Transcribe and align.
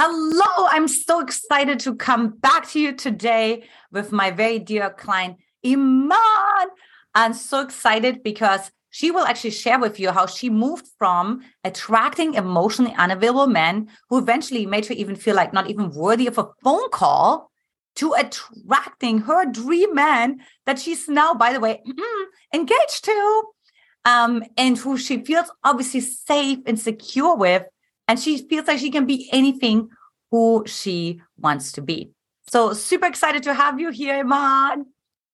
Hello, 0.00 0.68
I'm 0.70 0.86
so 0.86 1.18
excited 1.18 1.80
to 1.80 1.96
come 1.96 2.28
back 2.28 2.68
to 2.68 2.78
you 2.78 2.92
today 2.94 3.64
with 3.90 4.12
my 4.12 4.30
very 4.30 4.60
dear 4.60 4.90
client, 4.90 5.38
Iman. 5.66 6.68
I'm 7.16 7.34
so 7.34 7.62
excited 7.62 8.22
because 8.22 8.70
she 8.90 9.10
will 9.10 9.24
actually 9.26 9.50
share 9.50 9.80
with 9.80 9.98
you 9.98 10.12
how 10.12 10.26
she 10.26 10.50
moved 10.50 10.86
from 10.98 11.40
attracting 11.64 12.34
emotionally 12.34 12.94
unavailable 12.96 13.48
men 13.48 13.88
who 14.08 14.18
eventually 14.18 14.66
made 14.66 14.86
her 14.86 14.94
even 14.94 15.16
feel 15.16 15.34
like 15.34 15.52
not 15.52 15.68
even 15.68 15.90
worthy 15.90 16.28
of 16.28 16.38
a 16.38 16.48
phone 16.62 16.88
call 16.90 17.50
to 17.96 18.12
attracting 18.12 19.22
her 19.22 19.50
dream 19.50 19.96
man 19.96 20.38
that 20.64 20.78
she's 20.78 21.08
now, 21.08 21.34
by 21.34 21.52
the 21.52 21.58
way, 21.58 21.82
engaged 22.54 23.04
to, 23.04 23.42
um, 24.04 24.44
and 24.56 24.78
who 24.78 24.96
she 24.96 25.24
feels 25.24 25.50
obviously 25.64 26.02
safe 26.02 26.60
and 26.66 26.78
secure 26.78 27.34
with 27.34 27.64
and 28.08 28.18
she 28.18 28.38
feels 28.48 28.66
like 28.66 28.78
she 28.78 28.90
can 28.90 29.06
be 29.06 29.28
anything 29.32 29.90
who 30.30 30.64
she 30.66 31.20
wants 31.38 31.72
to 31.72 31.82
be. 31.82 32.10
So 32.50 32.72
super 32.72 33.06
excited 33.06 33.42
to 33.44 33.54
have 33.54 33.78
you 33.78 33.90
here, 33.90 34.16
Iman. 34.16 34.86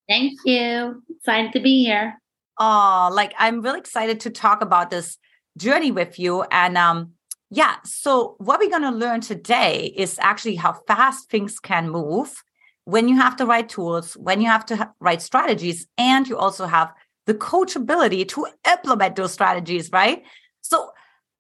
Thank 0.09 0.33
you. 0.45 1.03
Excited 1.09 1.53
to 1.53 1.61
be 1.61 1.85
here. 1.85 2.21
Oh, 2.59 3.09
like 3.13 3.33
I'm 3.39 3.63
really 3.63 3.79
excited 3.79 4.21
to 4.21 4.31
talk 4.31 4.61
about 4.61 4.91
this 4.91 5.17
journey 5.57 5.91
with 5.91 6.19
you. 6.19 6.43
And 6.51 6.77
um, 6.77 7.13
yeah, 7.51 7.77
so 7.85 8.35
what 8.39 8.61
we're 8.61 8.71
gonna 8.71 8.91
learn 8.91 9.21
today 9.21 9.93
is 9.97 10.19
actually 10.21 10.57
how 10.57 10.75
fast 10.87 11.31
things 11.31 11.59
can 11.59 11.89
move 11.89 12.43
when 12.85 13.09
you 13.09 13.17
have 13.17 13.37
the 13.37 13.47
right 13.47 13.69
tools, 13.69 14.15
when 14.15 14.41
you 14.41 14.47
have 14.49 14.67
to 14.67 14.91
right 15.01 15.23
strategies, 15.23 15.87
and 15.97 16.29
you 16.29 16.37
also 16.37 16.67
have 16.67 16.93
the 17.27 17.35
coachability 17.35 18.29
to 18.29 18.47
implement 18.71 19.17
those 19.17 19.33
strategies, 19.33 19.91
right? 19.91 20.23
So 20.61 20.91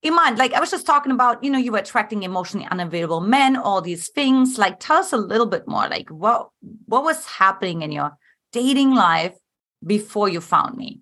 Iman, 0.04 0.36
like 0.36 0.52
I 0.52 0.60
was 0.60 0.70
just 0.70 0.86
talking 0.86 1.12
about, 1.12 1.42
you 1.42 1.50
know, 1.50 1.58
you 1.58 1.72
were 1.72 1.78
attracting 1.78 2.22
emotionally 2.22 2.66
unavailable 2.70 3.20
men, 3.20 3.56
all 3.56 3.80
these 3.80 4.08
things. 4.08 4.58
Like, 4.58 4.78
tell 4.78 4.98
us 4.98 5.12
a 5.12 5.16
little 5.16 5.46
bit 5.46 5.66
more. 5.66 5.88
Like, 5.88 6.10
what 6.10 6.50
what 6.86 7.04
was 7.04 7.24
happening 7.26 7.82
in 7.82 7.90
your 7.90 8.16
dating 8.52 8.94
life 8.94 9.34
before 9.84 10.28
you 10.28 10.40
found 10.40 10.76
me? 10.76 11.00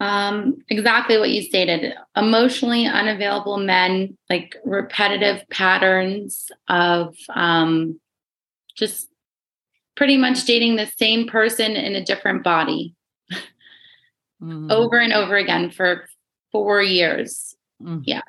Um, 0.00 0.58
exactly 0.68 1.18
what 1.18 1.30
you 1.30 1.42
stated. 1.42 1.94
Emotionally 2.16 2.86
unavailable 2.86 3.58
men, 3.58 4.16
like 4.30 4.56
repetitive 4.64 5.48
patterns 5.50 6.50
of 6.68 7.14
um, 7.34 8.00
just 8.76 9.08
pretty 9.96 10.16
much 10.16 10.44
dating 10.44 10.76
the 10.76 10.90
same 10.98 11.28
person 11.28 11.72
in 11.72 11.94
a 11.94 12.04
different 12.04 12.42
body 12.42 12.94
mm. 14.42 14.72
over 14.72 14.98
and 14.98 15.12
over 15.12 15.36
again 15.36 15.70
for 15.70 16.06
four 16.54 16.80
years. 16.80 17.56
Mm. 17.82 18.02
Yeah. 18.04 18.22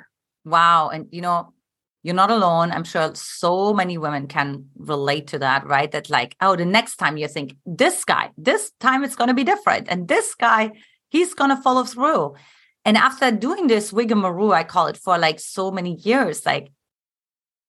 Wow. 0.43 0.89
And 0.89 1.07
you 1.11 1.21
know, 1.21 1.53
you're 2.01 2.15
not 2.15 2.31
alone. 2.31 2.71
I'm 2.71 2.83
sure 2.83 3.13
so 3.13 3.71
many 3.73 3.99
women 3.99 4.27
can 4.27 4.65
relate 4.77 5.27
to 5.27 5.39
that, 5.39 5.65
right? 5.67 5.91
That 5.91 6.09
like, 6.09 6.35
oh, 6.41 6.55
the 6.55 6.65
next 6.65 6.95
time 6.97 7.17
you 7.17 7.27
think 7.27 7.55
this 7.65 8.03
guy, 8.03 8.31
this 8.37 8.71
time 8.79 9.03
it's 9.03 9.15
going 9.15 9.27
to 9.27 9.33
be 9.35 9.43
different. 9.43 9.87
And 9.89 10.07
this 10.07 10.33
guy, 10.33 10.71
he's 11.09 11.35
going 11.35 11.51
to 11.51 11.61
follow 11.61 11.83
through. 11.83 12.35
And 12.83 12.97
after 12.97 13.29
doing 13.31 13.67
this 13.67 13.93
rigmarole, 13.93 14.53
I 14.53 14.63
call 14.63 14.87
it 14.87 14.97
for 14.97 15.17
like 15.19 15.39
so 15.39 15.71
many 15.71 15.95
years, 15.95 16.45
like 16.45 16.71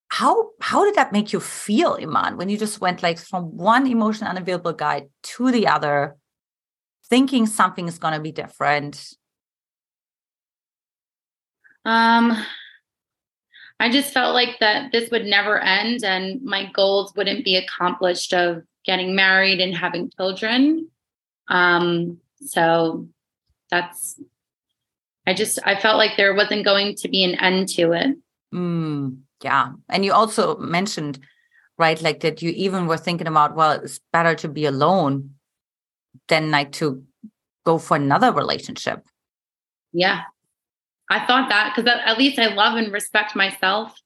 how 0.09 0.51
how 0.61 0.85
did 0.85 0.95
that 0.95 1.13
make 1.13 1.33
you 1.33 1.41
feel, 1.41 1.99
Iman, 2.01 2.37
when 2.39 2.49
you 2.49 2.57
just 2.57 2.81
went 2.81 3.03
like 3.03 3.19
from 3.19 3.57
one 3.57 3.87
emotion 3.87 4.27
unavailable 4.27 4.73
guy 4.73 5.09
to 5.35 5.51
the 5.51 5.67
other, 5.67 6.17
thinking 7.09 7.47
something 7.47 7.89
is 7.89 7.99
going 7.99 8.15
to 8.15 8.21
be 8.21 8.33
different, 8.33 9.15
um, 11.87 12.37
I 13.79 13.91
just 13.91 14.13
felt 14.13 14.35
like 14.35 14.59
that 14.61 14.91
this 14.91 15.11
would 15.11 15.25
never 15.25 15.61
end 15.61 16.03
and 16.03 16.43
my 16.43 16.71
goals 16.73 17.15
wouldn't 17.15 17.45
be 17.45 17.57
accomplished 17.57 18.33
of 18.33 18.63
getting 18.85 19.15
married 19.15 19.61
and 19.61 19.75
having 19.75 20.11
children. 20.17 20.89
Um, 21.49 22.19
so 22.41 23.09
that's 23.71 24.21
I 25.27 25.35
just 25.35 25.59
I 25.65 25.79
felt 25.79 25.97
like 25.97 26.17
there 26.17 26.35
wasn't 26.35 26.65
going 26.65 26.97
to 26.97 27.09
be 27.09 27.23
an 27.23 27.37
end 27.37 27.69
to 27.71 27.93
it. 27.93 28.17
Mm, 28.53 29.19
yeah. 29.45 29.73
And 29.89 30.05
you 30.05 30.13
also 30.13 30.57
mentioned, 30.57 31.21
right, 31.79 32.01
like 32.03 32.21
that 32.21 32.43
you 32.43 32.51
even 32.51 32.87
were 32.87 32.97
thinking 32.97 33.29
about, 33.29 33.55
well, 33.55 33.73
it's 33.73 34.01
better 34.13 34.35
to 34.37 34.49
be 34.49 34.65
alone 34.65 35.35
than 36.29 36.51
like 36.51 36.73
to 36.73 37.05
go 37.65 37.79
for 37.79 37.97
another 37.97 38.33
relationship. 38.33 39.07
Yeah. 39.93 40.23
I 41.11 41.25
thought 41.27 41.49
that 41.49 41.73
because 41.75 41.91
at 41.91 42.19
least 42.19 42.39
I 42.39 42.55
love 42.55 42.77
and 42.77 42.93
respect 42.93 43.37
myself 43.37 43.99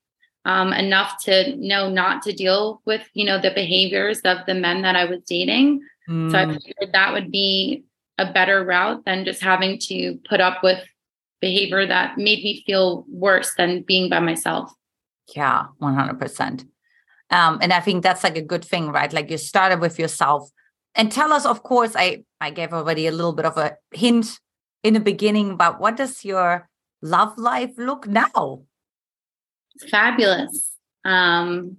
um, 0.44 0.72
enough 0.72 1.22
to 1.24 1.56
know 1.56 1.90
not 1.90 2.22
to 2.22 2.32
deal 2.32 2.82
with, 2.84 3.02
you 3.14 3.24
know, 3.24 3.40
the 3.40 3.50
behaviors 3.50 4.20
of 4.20 4.38
the 4.46 4.54
men 4.54 4.82
that 4.82 4.96
I 4.96 5.04
was 5.04 5.20
dating. 5.26 5.82
Mm. 6.08 6.30
So 6.30 6.38
I 6.38 6.44
mm. 6.46 6.62
figured 6.62 6.92
that 6.92 7.12
would 7.12 7.30
be 7.30 7.84
a 8.18 8.30
better 8.32 8.64
route 8.64 9.04
than 9.04 9.24
just 9.24 9.42
having 9.42 9.78
to 9.78 10.18
put 10.28 10.40
up 10.40 10.62
with 10.62 10.80
behavior 11.40 11.86
that 11.86 12.18
made 12.18 12.42
me 12.42 12.62
feel 12.66 13.04
worse 13.08 13.54
than 13.56 13.82
being 13.82 14.10
by 14.10 14.20
myself. 14.20 14.72
Yeah, 15.34 15.66
100%. 15.80 16.66
Um, 17.30 17.58
and 17.62 17.72
I 17.72 17.80
think 17.80 18.02
that's 18.02 18.24
like 18.24 18.36
a 18.36 18.42
good 18.42 18.64
thing, 18.64 18.88
right? 18.88 19.12
Like 19.12 19.30
you 19.30 19.38
started 19.38 19.80
with 19.80 19.98
yourself 19.98 20.50
and 20.94 21.12
tell 21.12 21.32
us, 21.32 21.46
of 21.46 21.62
course, 21.62 21.94
I, 21.96 22.24
I 22.40 22.50
gave 22.50 22.72
already 22.72 23.06
a 23.06 23.12
little 23.12 23.32
bit 23.32 23.44
of 23.44 23.56
a 23.56 23.76
hint 23.92 24.40
in 24.82 24.94
the 24.94 25.00
beginning 25.00 25.52
about 25.52 25.80
what 25.80 25.96
does 25.96 26.24
your 26.24 26.68
love 27.02 27.38
life 27.38 27.72
look 27.76 28.06
now? 28.06 28.62
Fabulous. 29.90 30.70
Um, 31.04 31.78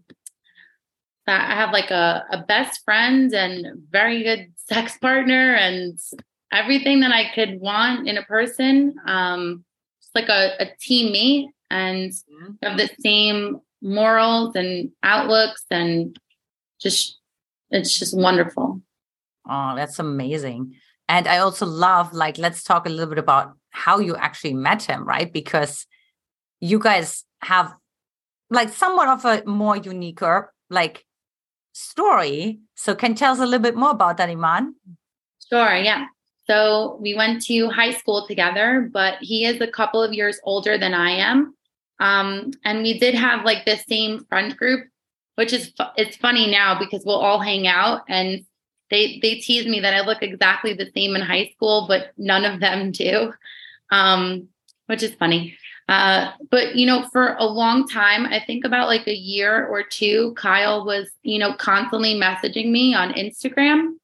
I 1.27 1.55
have 1.55 1.71
like 1.71 1.91
a, 1.91 2.25
a 2.31 2.43
best 2.43 2.83
friend 2.83 3.31
and 3.33 3.83
very 3.89 4.23
good 4.23 4.51
sex 4.55 4.97
partner 4.97 5.55
and 5.55 5.99
everything 6.51 7.01
that 7.01 7.11
I 7.11 7.33
could 7.33 7.59
want 7.59 8.07
in 8.07 8.17
a 8.17 8.23
person. 8.23 8.95
Um, 9.05 9.63
it's 9.99 10.09
like 10.15 10.29
a, 10.29 10.61
a 10.61 10.71
teammate 10.81 11.47
and 11.69 12.11
mm-hmm. 12.11 12.51
have 12.63 12.77
the 12.77 12.89
same 12.99 13.61
morals 13.81 14.55
and 14.55 14.91
outlooks 15.03 15.63
and 15.71 16.17
just 16.79 17.17
it's 17.69 17.97
just 17.97 18.15
wonderful. 18.17 18.81
Oh, 19.49 19.75
that's 19.75 19.99
amazing. 19.99 20.75
And 21.07 21.27
I 21.27 21.37
also 21.37 21.65
love 21.65 22.13
like 22.13 22.37
let's 22.37 22.63
talk 22.63 22.85
a 22.85 22.89
little 22.89 23.07
bit 23.07 23.17
about 23.17 23.55
how 23.71 23.99
you 23.99 24.15
actually 24.15 24.53
met 24.53 24.83
him, 24.83 25.05
right? 25.05 25.31
Because 25.31 25.87
you 26.59 26.79
guys 26.79 27.25
have 27.41 27.73
like 28.49 28.69
somewhat 28.69 29.07
of 29.07 29.25
a 29.25 29.43
more 29.45 29.77
uniquer 29.77 30.53
like 30.69 31.05
story. 31.73 32.59
So 32.75 32.95
can 32.95 33.15
tell 33.15 33.33
us 33.33 33.39
a 33.39 33.45
little 33.45 33.59
bit 33.59 33.75
more 33.75 33.91
about 33.91 34.17
that, 34.17 34.29
Iman? 34.29 34.75
Sure, 35.49 35.75
yeah. 35.75 36.05
So 36.47 36.97
we 37.01 37.15
went 37.15 37.43
to 37.45 37.69
high 37.69 37.91
school 37.91 38.27
together, 38.27 38.89
but 38.91 39.15
he 39.21 39.45
is 39.45 39.61
a 39.61 39.67
couple 39.67 40.03
of 40.03 40.13
years 40.13 40.39
older 40.43 40.77
than 40.77 40.93
I 40.93 41.11
am. 41.11 41.55
Um, 41.99 42.51
and 42.65 42.81
we 42.81 42.99
did 42.99 43.15
have 43.15 43.45
like 43.45 43.65
the 43.65 43.77
same 43.77 44.25
friend 44.25 44.57
group, 44.57 44.87
which 45.35 45.53
is 45.53 45.71
it's 45.95 46.17
funny 46.17 46.49
now 46.49 46.77
because 46.79 47.03
we'll 47.05 47.15
all 47.19 47.39
hang 47.39 47.67
out 47.67 48.01
and 48.09 48.43
they 48.91 49.19
they 49.21 49.35
tease 49.35 49.65
me 49.65 49.79
that 49.79 49.95
I 49.95 50.05
look 50.05 50.21
exactly 50.21 50.73
the 50.73 50.91
same 50.93 51.15
in 51.15 51.21
high 51.21 51.47
school, 51.55 51.85
but 51.87 52.11
none 52.17 52.45
of 52.45 52.59
them 52.59 52.91
do 52.91 53.33
um, 53.91 54.47
which 54.87 55.03
is 55.03 55.13
funny. 55.15 55.57
Uh, 55.87 56.31
but 56.49 56.75
you 56.75 56.85
know, 56.85 57.07
for 57.11 57.35
a 57.35 57.45
long 57.45 57.87
time, 57.87 58.25
I 58.25 58.41
think 58.45 58.63
about 58.63 58.87
like 58.87 59.07
a 59.07 59.15
year 59.15 59.67
or 59.67 59.83
two, 59.83 60.33
Kyle 60.37 60.85
was, 60.85 61.11
you 61.21 61.37
know, 61.37 61.53
constantly 61.53 62.15
messaging 62.15 62.71
me 62.71 62.95
on 62.95 63.13
Instagram. 63.13 63.95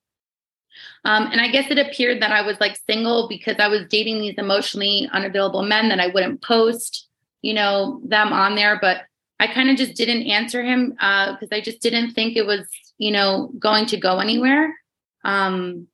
Um, 1.05 1.29
and 1.31 1.39
I 1.39 1.47
guess 1.47 1.71
it 1.71 1.79
appeared 1.79 2.21
that 2.21 2.31
I 2.31 2.41
was 2.41 2.59
like 2.59 2.77
single 2.85 3.29
because 3.29 3.55
I 3.59 3.69
was 3.69 3.87
dating 3.89 4.19
these 4.19 4.37
emotionally 4.37 5.09
unavailable 5.13 5.63
men 5.63 5.87
that 5.89 5.99
I 5.99 6.07
wouldn't 6.07 6.41
post, 6.41 7.07
you 7.41 7.53
know, 7.53 8.01
them 8.03 8.33
on 8.33 8.55
there. 8.55 8.77
But 8.81 9.03
I 9.39 9.47
kind 9.47 9.69
of 9.69 9.77
just 9.77 9.95
didn't 9.95 10.23
answer 10.23 10.63
him 10.63 10.89
because 10.89 11.49
uh, 11.51 11.55
I 11.55 11.61
just 11.61 11.81
didn't 11.81 12.11
think 12.11 12.35
it 12.35 12.45
was, 12.45 12.67
you 12.97 13.11
know, 13.11 13.51
going 13.59 13.85
to 13.87 13.97
go 13.97 14.19
anywhere. 14.19 14.75
Um, 15.23 15.87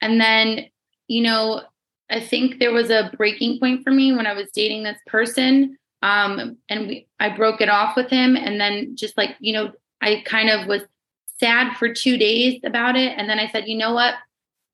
and 0.00 0.20
then, 0.20 0.66
you 1.08 1.22
know, 1.22 1.62
I 2.10 2.20
think 2.20 2.58
there 2.58 2.72
was 2.72 2.90
a 2.90 3.10
breaking 3.16 3.60
point 3.60 3.84
for 3.84 3.90
me 3.90 4.12
when 4.12 4.26
I 4.26 4.32
was 4.32 4.50
dating 4.52 4.82
this 4.82 4.98
person. 5.06 5.76
Um, 6.02 6.56
and 6.68 6.88
we, 6.88 7.06
I 7.20 7.28
broke 7.36 7.60
it 7.60 7.68
off 7.68 7.96
with 7.96 8.10
him. 8.10 8.36
And 8.36 8.60
then 8.60 8.96
just 8.96 9.16
like, 9.16 9.36
you 9.38 9.52
know, 9.52 9.72
I 10.00 10.22
kind 10.24 10.50
of 10.50 10.66
was 10.66 10.82
sad 11.38 11.76
for 11.76 11.92
two 11.92 12.16
days 12.16 12.60
about 12.64 12.96
it. 12.96 13.12
And 13.16 13.28
then 13.28 13.38
I 13.38 13.48
said, 13.50 13.68
you 13.68 13.76
know 13.76 13.94
what? 13.94 14.14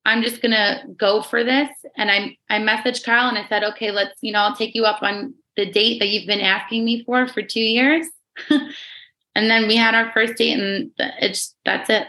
I'm 0.05 0.23
just 0.23 0.41
gonna 0.41 0.85
go 0.97 1.21
for 1.21 1.43
this. 1.43 1.69
And 1.97 2.11
I 2.11 2.37
I 2.49 2.61
messaged 2.61 3.05
Kyle 3.05 3.29
and 3.29 3.37
I 3.37 3.49
said, 3.49 3.65
okay, 3.65 3.91
let's, 3.91 4.17
you 4.21 4.33
know, 4.33 4.39
I'll 4.39 4.57
take 4.57 4.75
you 4.75 4.85
up 4.85 5.03
on 5.03 5.35
the 5.57 5.67
date 5.67 5.99
that 5.99 6.09
you've 6.09 6.29
been 6.29 6.41
asking 6.41 6.85
me 6.85 7.03
for 7.05 7.27
for 7.27 7.43
two 7.43 7.61
years. 7.61 8.07
and 9.37 9.51
then 9.51 9.69
we 9.69 9.77
had 9.77 9.95
our 9.95 10.11
first 10.13 10.35
date 10.37 10.59
and 10.59 10.91
it's 11.21 11.55
that's 11.65 11.91
it 11.91 12.09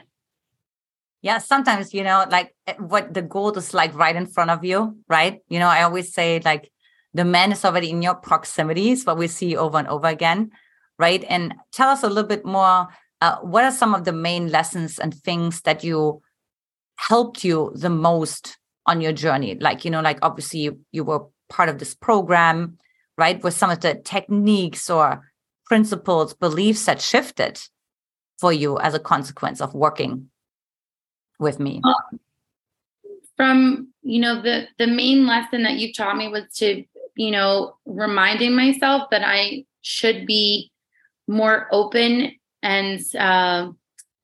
yeah 1.22 1.38
sometimes 1.38 1.94
you 1.94 2.04
know 2.04 2.26
like 2.32 2.56
eh, 2.66 2.74
what 2.80 3.14
the 3.14 3.22
goal 3.22 3.52
is 3.58 3.74
like 3.74 3.94
right 3.94 4.16
in 4.16 4.26
front 4.26 4.50
of 4.50 4.64
you 4.64 4.98
right 5.08 5.42
you 5.50 5.60
know 5.60 5.68
i 5.68 5.84
always 5.84 6.14
say 6.14 6.40
like 6.46 6.72
the 7.14 7.26
man 7.26 7.52
is 7.52 7.66
already 7.66 7.90
in 7.90 8.02
your 8.02 8.16
proximity 8.16 8.92
is 8.92 9.06
what 9.06 9.18
we 9.18 9.28
see 9.28 9.56
over 9.56 9.78
and 9.78 9.88
over 9.88 10.08
again 10.08 10.52
right? 11.00 11.24
And 11.30 11.54
tell 11.72 11.90
us 11.90 12.04
a 12.04 12.08
little 12.08 12.28
bit 12.28 12.46
more. 12.46 12.88
Uh, 13.22 13.38
what 13.38 13.64
are 13.64 13.72
some 13.72 13.96
of 13.96 14.04
the 14.04 14.14
main 14.14 14.50
lessons 14.50 15.00
and 15.00 15.14
things 15.14 15.62
that 15.62 15.84
you 15.84 16.22
helped 16.98 17.44
you 17.44 17.72
the 17.76 17.90
most 17.90 18.58
on 18.86 19.02
your 19.02 19.14
journey? 19.14 19.58
Like, 19.60 19.86
you 19.86 19.92
know, 19.92 20.02
like 20.02 20.20
obviously 20.22 20.62
you, 20.62 20.80
you 20.92 21.04
were 21.04 21.26
part 21.50 21.70
of 21.70 21.80
this 21.80 21.94
program, 21.94 22.78
right? 23.18 23.42
With 23.44 23.54
some 23.54 23.70
of 23.70 23.80
the 23.80 23.96
techniques 23.96 24.90
or 24.90 25.24
principles, 25.68 26.34
beliefs 26.34 26.86
that 26.86 27.02
shifted 27.02 27.60
for 28.40 28.54
you 28.54 28.80
as 28.80 28.94
a 28.94 29.00
consequence 29.00 29.62
of 29.62 29.74
working 29.74 30.30
with 31.40 31.60
me? 31.60 31.82
From, 33.36 33.90
you 34.02 34.20
know, 34.20 34.42
the 34.42 34.68
the 34.78 34.88
main 34.88 35.28
lesson 35.28 35.64
that 35.64 35.78
you 35.78 35.94
taught 35.94 36.18
me 36.18 36.28
was 36.28 36.46
to, 36.56 36.84
you 37.16 37.32
know, 37.32 37.76
reminding 37.86 38.56
myself 38.56 39.10
that 39.12 39.24
I 39.24 39.66
should 39.82 40.26
be 40.26 40.72
more 41.28 41.68
open 41.72 42.34
and 42.64 43.00
uh, 43.16 43.70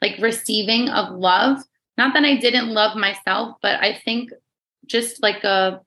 like 0.01 0.17
receiving 0.19 0.89
of 0.89 1.13
love. 1.13 1.59
Not 1.97 2.13
that 2.15 2.23
I 2.25 2.37
didn't 2.37 2.69
love 2.69 2.97
myself, 2.97 3.57
but 3.61 3.79
I 3.81 3.99
think 4.03 4.31
just 4.87 5.21
like 5.21 5.43
a 5.43 5.81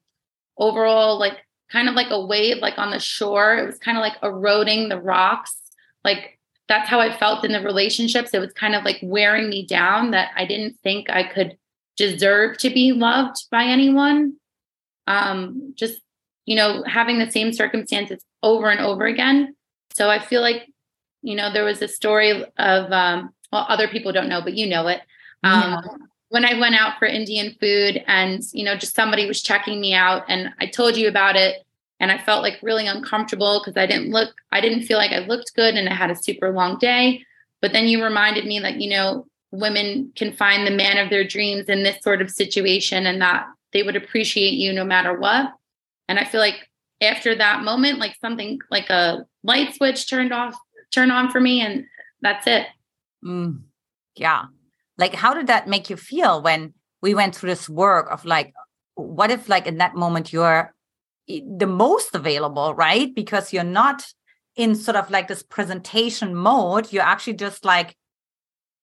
overall 0.57 1.19
like 1.19 1.46
kind 1.71 1.89
of 1.89 1.95
like 1.95 2.11
a 2.11 2.25
wave 2.25 2.59
like 2.59 2.79
on 2.79 2.91
the 2.91 2.99
shore 2.99 3.57
it 3.57 3.67
was 3.67 3.79
kind 3.79 3.97
of 3.97 4.03
like 4.03 4.17
eroding 4.23 4.89
the 4.89 5.01
rocks 5.01 5.57
like 6.05 6.37
that's 6.69 6.89
how 6.89 7.01
I 7.01 7.17
felt 7.17 7.45
in 7.45 7.53
the 7.53 7.61
relationships. 7.61 8.31
It 8.33 8.41
was 8.41 8.53
kind 8.53 8.75
of 8.75 8.85
like 8.85 8.99
wearing 9.03 9.49
me 9.49 9.67
down 9.67 10.11
that 10.11 10.31
I 10.37 10.45
didn't 10.45 10.79
think 10.83 11.09
I 11.09 11.23
could 11.23 11.57
deserve 11.97 12.59
to 12.59 12.71
be 12.71 12.93
loved 12.93 13.37
by 13.51 13.65
anyone. 13.65 14.35
Um, 15.07 15.75
just, 15.77 16.01
you 16.45 16.57
know, 16.57 16.83
having 16.85 17.19
the 17.19 17.31
same 17.31 17.53
circumstances 17.53 18.25
over 18.43 18.69
and 18.71 18.81
over 18.81 19.07
again. 19.07 19.55
So 19.95 20.11
I 20.11 20.19
feel 20.19 20.41
like, 20.41 20.67
you 21.23 21.37
know, 21.37 21.53
there 21.53 21.65
was 21.65 21.81
a 21.83 21.89
story 21.89 22.31
of, 22.33 22.93
um, 22.93 23.31
well, 23.53 23.67
other 23.69 23.87
people 23.87 24.13
don't 24.13 24.29
know, 24.29 24.43
but 24.43 24.55
you 24.55 24.67
know 24.67 24.89
it. 24.89 25.01
Um, 25.45 25.73
yeah. 25.73 25.81
When 26.29 26.45
I 26.45 26.59
went 26.59 26.75
out 26.75 26.99
for 26.99 27.07
Indian 27.07 27.55
food 27.61 28.03
and, 28.07 28.43
you 28.53 28.65
know, 28.65 28.77
just 28.77 28.95
somebody 28.95 29.27
was 29.27 29.43
checking 29.43 29.81
me 29.81 29.95
out 29.95 30.25
and 30.29 30.51
I 30.61 30.67
told 30.67 30.97
you 30.97 31.09
about 31.09 31.37
it 31.37 31.65
and 32.01 32.11
I 32.11 32.19
felt 32.19 32.43
like 32.43 32.59
really 32.63 32.87
uncomfortable 32.87 33.61
because 33.61 33.77
I 33.77 33.87
didn't 33.87 34.11
look, 34.11 34.35
I 34.51 34.61
didn't 34.61 34.85
feel 34.85 34.99
like 34.99 35.13
I 35.13 35.21
looked 35.21 35.55
good 35.55 35.77
and 35.77 35.89
I 35.89 35.95
had 35.95 36.11
a 36.11 36.17
super 36.17 36.51
long 36.53 36.79
day. 36.79 37.25
But 37.63 37.73
then 37.73 37.87
you 37.87 38.03
reminded 38.03 38.45
me 38.45 38.59
that, 38.61 38.81
you 38.81 38.91
know, 38.91 39.27
women 39.51 40.13
can 40.17 40.33
find 40.33 40.67
the 40.67 40.73
man 40.73 40.99
of 40.99 41.11
their 41.11 41.25
dreams 41.25 41.67
in 41.69 41.83
this 41.83 42.03
sort 42.03 42.21
of 42.21 42.31
situation 42.31 43.07
and 43.07 43.21
that 43.23 43.47
they 43.73 43.83
would 43.83 43.97
appreciate 43.97 44.55
you 44.55 44.73
no 44.73 44.85
matter 44.85 45.19
what. 45.19 45.53
And 46.09 46.19
I 46.19 46.25
feel 46.25 46.41
like 46.41 46.69
after 47.01 47.35
that 47.35 47.63
moment, 47.63 47.99
like 47.99 48.17
something 48.21 48.59
like 48.71 48.91
a 48.91 49.27
light 49.43 49.75
switch 49.75 50.09
turned 50.09 50.33
off, 50.33 50.57
turned 50.93 51.13
on 51.13 51.31
for 51.31 51.41
me, 51.41 51.61
and 51.61 51.87
that's 52.21 52.47
it. 52.47 52.67
Mm, 53.25 53.63
yeah. 54.15 54.45
Like, 54.99 55.15
how 55.15 55.35
did 55.35 55.49
that 55.49 55.69
make 55.69 55.91
you 55.91 55.97
feel 55.97 56.43
when 56.43 56.75
we 57.03 57.15
went 57.15 57.35
through 57.35 57.51
this 57.51 57.69
work 57.69 58.11
of 58.11 58.25
like, 58.25 58.53
what 58.95 59.31
if, 59.31 59.49
like, 59.49 59.67
in 59.67 59.79
that 59.79 59.95
moment, 59.95 60.33
you're 60.33 60.75
the 61.29 61.67
most 61.67 62.15
available, 62.15 62.75
right? 62.75 63.15
Because 63.15 63.53
you're 63.53 63.65
not 63.65 64.05
in 64.57 64.75
sort 64.75 64.97
of 64.97 65.11
like 65.11 65.29
this 65.29 65.43
presentation 65.43 66.35
mode. 66.35 66.93
You're 66.93 67.03
actually 67.03 67.35
just 67.35 67.65
like 67.65 67.97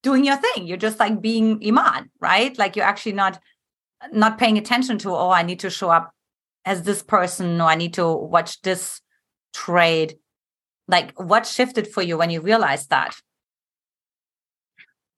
doing 0.03 0.23
your 0.23 0.37
thing. 0.37 0.67
You're 0.67 0.77
just 0.77 0.99
like 0.99 1.21
being 1.21 1.61
Iman, 1.65 2.11
right? 2.19 2.57
Like 2.57 2.75
you're 2.75 2.85
actually 2.85 3.13
not 3.13 3.39
not 4.11 4.37
paying 4.37 4.57
attention 4.57 4.97
to, 4.97 5.15
oh, 5.15 5.29
I 5.29 5.43
need 5.43 5.61
to 5.61 5.69
show 5.69 5.89
up 5.89 6.11
as 6.65 6.83
this 6.83 7.01
person 7.01 7.61
or 7.61 7.69
I 7.69 7.75
need 7.75 7.93
to 7.93 8.13
watch 8.13 8.61
this 8.61 8.99
trade. 9.53 10.17
Like 10.89 11.17
what 11.17 11.47
shifted 11.47 11.87
for 11.87 12.01
you 12.01 12.17
when 12.17 12.29
you 12.29 12.41
realized 12.41 12.89
that? 12.89 13.15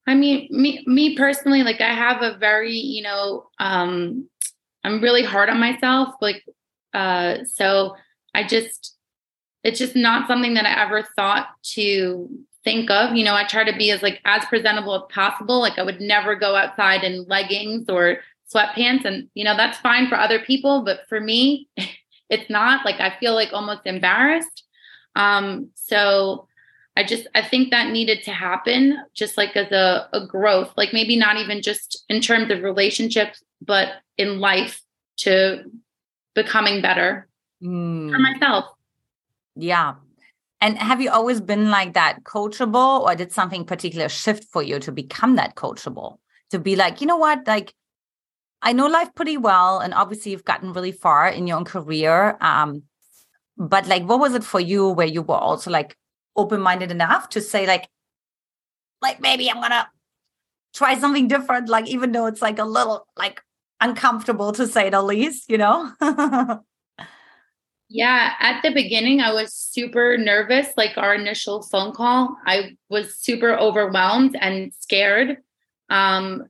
I 0.07 0.13
mean, 0.13 0.47
me 0.51 0.83
me 0.85 1.15
personally, 1.17 1.63
like 1.63 1.81
I 1.81 1.93
have 1.93 2.21
a 2.21 2.37
very, 2.37 2.73
you 2.73 3.01
know, 3.01 3.47
um, 3.59 4.29
I'm 4.83 5.01
really 5.01 5.23
hard 5.23 5.49
on 5.49 5.59
myself. 5.59 6.15
Like 6.21 6.43
uh, 6.95 7.43
so 7.43 7.95
I 8.33 8.47
just, 8.47 8.95
it's 9.63 9.79
just 9.79 9.95
not 9.95 10.27
something 10.27 10.53
that 10.53 10.65
I 10.65 10.81
ever 10.83 11.03
thought 11.15 11.47
to 11.73 12.29
think 12.63 12.89
of. 12.89 13.15
You 13.15 13.25
know, 13.25 13.35
I 13.35 13.43
try 13.43 13.63
to 13.69 13.77
be 13.77 13.91
as 13.91 14.01
like 14.01 14.21
as 14.25 14.45
presentable 14.45 14.95
as 14.95 15.01
possible. 15.09 15.59
Like 15.59 15.77
I 15.77 15.83
would 15.83 15.99
never 15.99 16.35
go 16.35 16.55
outside 16.55 17.03
in 17.03 17.25
leggings 17.25 17.89
or 17.89 18.19
sweatpants. 18.53 19.05
And, 19.05 19.27
you 19.33 19.43
know, 19.43 19.57
that's 19.57 19.77
fine 19.79 20.07
for 20.07 20.15
other 20.15 20.39
people. 20.39 20.83
But 20.83 21.01
for 21.09 21.19
me, 21.19 21.67
it's 22.29 22.49
not 22.49 22.85
like 22.85 22.99
I 23.01 23.17
feel 23.19 23.33
like 23.33 23.51
almost 23.51 23.81
embarrassed. 23.85 24.63
Um, 25.15 25.69
so 25.75 26.47
I 26.97 27.03
just 27.03 27.27
I 27.35 27.41
think 27.41 27.71
that 27.71 27.91
needed 27.91 28.23
to 28.23 28.31
happen 28.31 28.97
just 29.13 29.37
like 29.37 29.55
as 29.55 29.71
a, 29.71 30.07
a 30.13 30.25
growth, 30.25 30.71
like 30.77 30.93
maybe 30.93 31.17
not 31.17 31.37
even 31.37 31.61
just 31.61 32.05
in 32.07 32.21
terms 32.21 32.51
of 32.51 32.63
relationships, 32.63 33.43
but 33.61 33.89
in 34.17 34.39
life 34.39 34.81
to 35.17 35.63
becoming 36.35 36.81
better 36.81 37.27
mm. 37.61 38.11
for 38.11 38.19
myself. 38.19 38.65
Yeah. 39.55 39.95
And 40.61 40.77
have 40.77 41.01
you 41.01 41.11
always 41.11 41.41
been 41.41 41.69
like 41.69 41.93
that 41.93 42.23
coachable, 42.23 43.01
or 43.01 43.13
did 43.13 43.31
something 43.31 43.65
particular 43.65 44.09
shift 44.09 44.45
for 44.45 44.63
you 44.63 44.79
to 44.79 44.91
become 44.91 45.35
that 45.35 45.55
coachable? 45.55 46.17
To 46.51 46.59
be 46.59 46.75
like, 46.75 47.01
you 47.01 47.07
know 47.07 47.17
what, 47.17 47.45
like 47.45 47.73
I 48.61 48.71
know 48.71 48.87
life 48.87 49.13
pretty 49.15 49.37
well, 49.37 49.79
and 49.79 49.93
obviously 49.93 50.31
you've 50.31 50.45
gotten 50.45 50.71
really 50.71 50.93
far 50.93 51.27
in 51.27 51.45
your 51.45 51.57
own 51.57 51.65
career. 51.65 52.37
Um, 52.39 52.83
but 53.57 53.85
like, 53.87 54.03
what 54.03 54.19
was 54.19 54.33
it 54.33 54.43
for 54.43 54.59
you 54.59 54.89
where 54.89 55.07
you 55.07 55.21
were 55.21 55.35
also 55.35 55.69
like 55.69 55.97
open-minded 56.35 56.91
enough 56.91 57.29
to 57.29 57.41
say, 57.41 57.67
like, 57.67 57.89
like 59.01 59.21
maybe 59.21 59.49
I'm 59.49 59.61
gonna 59.61 59.87
try 60.73 60.97
something 60.97 61.27
different, 61.27 61.69
like 61.69 61.87
even 61.87 62.11
though 62.11 62.25
it's 62.25 62.41
like 62.41 62.59
a 62.59 62.65
little 62.65 63.07
like 63.15 63.41
uncomfortable 63.81 64.51
to 64.53 64.67
say 64.67 64.89
the 64.89 65.01
least, 65.01 65.49
you 65.49 65.57
know? 65.57 65.91
yeah, 67.89 68.33
at 68.39 68.61
the 68.61 68.71
beginning, 68.71 69.21
I 69.21 69.33
was 69.33 69.53
super 69.53 70.17
nervous. 70.17 70.67
Like 70.77 70.97
our 70.97 71.13
initial 71.15 71.61
phone 71.61 71.93
call, 71.93 72.37
I 72.45 72.77
was 72.89 73.15
super 73.15 73.53
overwhelmed 73.57 74.35
and 74.39 74.73
scared. 74.73 75.37
Um, 75.89 76.45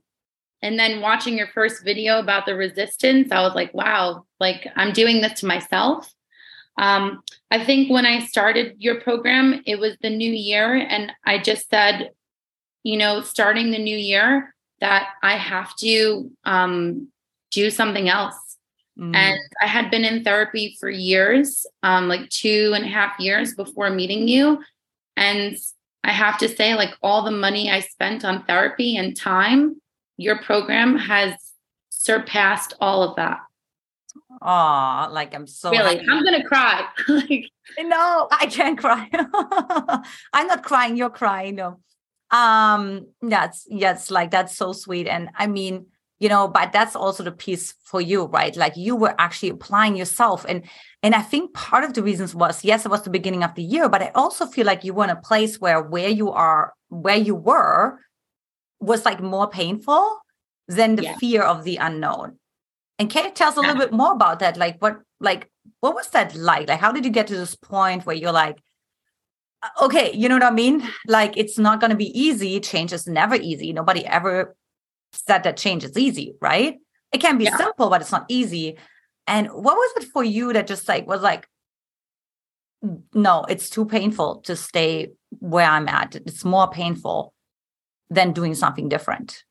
and 0.62 0.80
then 0.80 1.02
watching 1.02 1.38
your 1.38 1.48
first 1.48 1.84
video 1.84 2.20
about 2.20 2.46
the 2.46 2.56
resistance, 2.56 3.32
I 3.32 3.42
was 3.42 3.54
like, 3.54 3.74
wow, 3.74 4.26
like 4.40 4.68
I'm 4.76 4.94
doing 4.94 5.22
this 5.22 5.42
to 5.42 5.46
myself. 5.46 6.12
Um, 6.78 7.24
I 7.52 7.64
think 7.64 7.90
when 7.90 8.06
I 8.06 8.26
started 8.26 8.76
your 8.80 9.00
program, 9.02 9.62
it 9.66 9.80
was 9.80 9.96
the 10.02 10.10
new 10.10 10.32
year, 10.32 10.74
and 10.76 11.12
I 11.26 11.40
just 11.40 11.70
said, 11.70 12.12
you 12.84 12.98
know, 12.98 13.22
starting 13.22 13.72
the 13.72 13.80
new 13.80 13.98
year, 13.98 14.54
that 14.82 15.10
I 15.24 15.38
have 15.38 15.76
to 15.78 16.32
um, 16.44 17.08
do 17.52 17.70
something 17.70 18.10
else. 18.10 18.36
Mm. 19.00 19.16
And 19.16 19.40
I 19.62 19.68
had 19.68 19.90
been 19.90 20.06
in 20.06 20.24
therapy 20.24 20.76
for 20.80 20.90
years, 20.90 21.66
um, 21.84 22.08
like 22.08 22.30
two 22.30 22.74
and 22.76 22.86
a 22.86 22.90
half 22.90 23.20
years 23.20 23.56
before 23.56 23.90
meeting 23.90 24.28
you. 24.28 24.62
And 25.18 25.58
I 26.04 26.12
have 26.12 26.38
to 26.40 26.50
say, 26.50 26.76
like 26.76 26.94
all 27.02 27.24
the 27.24 27.32
money 27.32 27.72
I 27.72 27.80
spent 27.80 28.24
on 28.24 28.44
therapy 28.44 28.98
and 28.98 29.16
time, 29.16 29.82
your 30.18 30.38
program 30.40 30.98
has 30.98 31.34
surpassed 31.90 32.74
all 32.80 33.04
of 33.04 33.16
that. 33.16 33.40
Oh, 34.42 35.08
like 35.12 35.34
I'm 35.34 35.48
so 35.48 35.72
really. 35.72 35.98
Happy. 35.98 36.08
I'm 36.10 36.24
gonna 36.24 36.44
cry. 36.44 36.86
like, 37.08 37.50
no, 37.80 38.28
I 38.32 38.46
can't 38.48 38.78
cry. 38.78 39.10
I'm 40.34 40.48
not 40.48 40.64
crying. 40.64 40.98
You're 40.98 41.10
crying. 41.10 41.56
No, 41.56 41.80
um, 42.32 43.08
that's 43.22 43.66
yes, 43.70 44.12
like 44.12 44.32
that's 44.32 44.56
so 44.56 44.74
sweet. 44.74 45.08
And 45.08 45.30
I 45.36 45.48
mean, 45.48 45.88
you 46.20 46.30
know 46.30 46.48
but 46.48 46.72
that's 46.72 46.96
also 46.96 47.24
the 47.24 47.32
piece 47.32 47.74
for 47.84 48.00
you 48.00 48.26
right 48.26 48.56
like 48.56 48.76
you 48.76 48.96
were 48.96 49.14
actually 49.20 49.50
applying 49.50 49.96
yourself 49.96 50.46
and 50.48 50.64
and 51.04 51.14
i 51.14 51.22
think 51.22 51.54
part 51.54 51.84
of 51.84 51.94
the 51.94 52.04
reasons 52.04 52.34
was 52.34 52.64
yes 52.64 52.86
it 52.86 52.90
was 52.90 53.02
the 53.04 53.10
beginning 53.10 53.44
of 53.44 53.54
the 53.56 53.64
year 53.64 53.90
but 53.90 54.02
i 54.02 54.12
also 54.16 54.46
feel 54.46 54.66
like 54.66 54.84
you 54.84 54.94
were 54.94 55.04
in 55.04 55.10
a 55.10 55.16
place 55.22 55.60
where 55.60 55.82
where 55.82 56.10
you 56.10 56.32
are 56.32 56.74
where 56.90 57.18
you 57.18 57.36
were 57.36 58.00
was 58.80 59.06
like 59.06 59.22
more 59.22 59.50
painful 59.50 60.18
than 60.68 60.96
the 60.96 61.04
yeah. 61.04 61.18
fear 61.18 61.44
of 61.44 61.64
the 61.64 61.78
unknown 61.78 62.38
and 63.00 63.10
can 63.10 63.26
you 63.26 63.32
tell 63.32 63.50
us 63.50 63.58
a 63.58 63.62
little 63.62 63.78
bit 63.78 63.92
more 63.92 64.14
about 64.14 64.40
that 64.40 64.58
like 64.58 64.82
what 64.82 65.02
like 65.20 65.50
what 65.80 65.96
was 65.96 66.10
that 66.10 66.36
like 66.36 66.68
like 66.68 66.80
how 66.80 66.92
did 66.92 67.06
you 67.06 67.12
get 67.12 67.28
to 67.28 67.36
this 67.36 67.56
point 67.56 68.06
where 68.06 68.16
you're 68.16 68.32
like 68.32 68.58
uh, 69.64 69.86
okay 69.86 70.12
you 70.14 70.30
know 70.30 70.36
what 70.36 70.44
i 70.44 70.52
mean 70.52 70.88
like 71.08 71.36
it's 71.38 71.58
not 71.58 71.80
going 71.80 71.90
to 71.90 71.98
be 71.98 72.18
easy 72.20 72.60
change 72.60 72.94
is 72.94 73.08
never 73.08 73.36
easy 73.36 73.74
nobody 73.74 74.06
ever 74.06 74.56
said 75.16 75.44
that 75.44 75.58
change 75.58 75.84
is 75.84 75.98
easy, 75.98 76.36
right? 76.42 76.78
It 77.12 77.20
can 77.20 77.38
be 77.38 77.46
yeah. 77.46 77.58
simple, 77.58 77.90
but 77.90 78.02
it's 78.02 78.12
not 78.12 78.26
easy. 78.28 78.78
And 79.28 79.48
what 79.48 79.76
was 79.76 79.94
it 79.98 80.10
for 80.12 80.24
you 80.24 80.54
that 80.54 80.68
just 80.68 80.88
like 80.88 81.08
was 81.08 81.22
like, 81.22 81.48
no, 83.14 83.46
it's 83.46 83.70
too 83.70 83.86
painful 83.86 84.42
to 84.42 84.56
stay 84.56 85.14
where 85.40 85.68
I'm 85.68 85.88
at. 85.88 86.16
It's 86.16 86.46
more 86.46 86.70
painful 86.70 87.34
than 88.10 88.34
doing 88.34 88.54
something 88.54 88.90
different. 88.90 89.44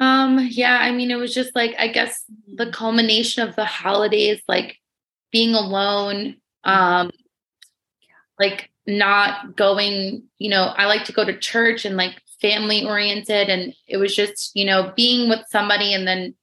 Um, 0.00 0.46
yeah, 0.50 0.78
I 0.80 0.92
mean, 0.92 1.10
it 1.10 1.16
was 1.16 1.34
just 1.34 1.54
like, 1.56 1.74
I 1.78 1.88
guess 1.88 2.24
the 2.54 2.70
culmination 2.70 3.46
of 3.46 3.56
the 3.56 3.64
holidays, 3.64 4.40
like 4.46 4.78
being 5.32 5.54
alone, 5.54 6.36
um, 6.64 7.10
like 8.38 8.70
not 8.86 9.56
going, 9.56 10.22
you 10.38 10.50
know, 10.50 10.64
I 10.64 10.86
like 10.86 11.04
to 11.06 11.12
go 11.12 11.24
to 11.24 11.36
church 11.36 11.84
and 11.84 11.96
like 11.96 12.20
family 12.40 12.86
oriented. 12.86 13.48
And 13.48 13.74
it 13.86 13.96
was 13.96 14.14
just, 14.14 14.52
you 14.54 14.64
know, 14.64 14.92
being 14.96 15.28
with 15.28 15.44
somebody 15.50 15.92
and 15.92 16.06
then 16.06 16.34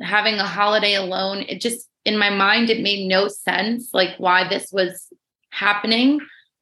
having 0.00 0.36
a 0.36 0.46
holiday 0.46 0.94
alone. 0.94 1.44
It 1.48 1.60
just, 1.60 1.88
in 2.04 2.16
my 2.16 2.30
mind, 2.30 2.70
it 2.70 2.82
made 2.82 3.06
no 3.06 3.28
sense, 3.28 3.90
like 3.92 4.16
why 4.18 4.48
this 4.48 4.72
was 4.72 5.08
happening. 5.50 6.20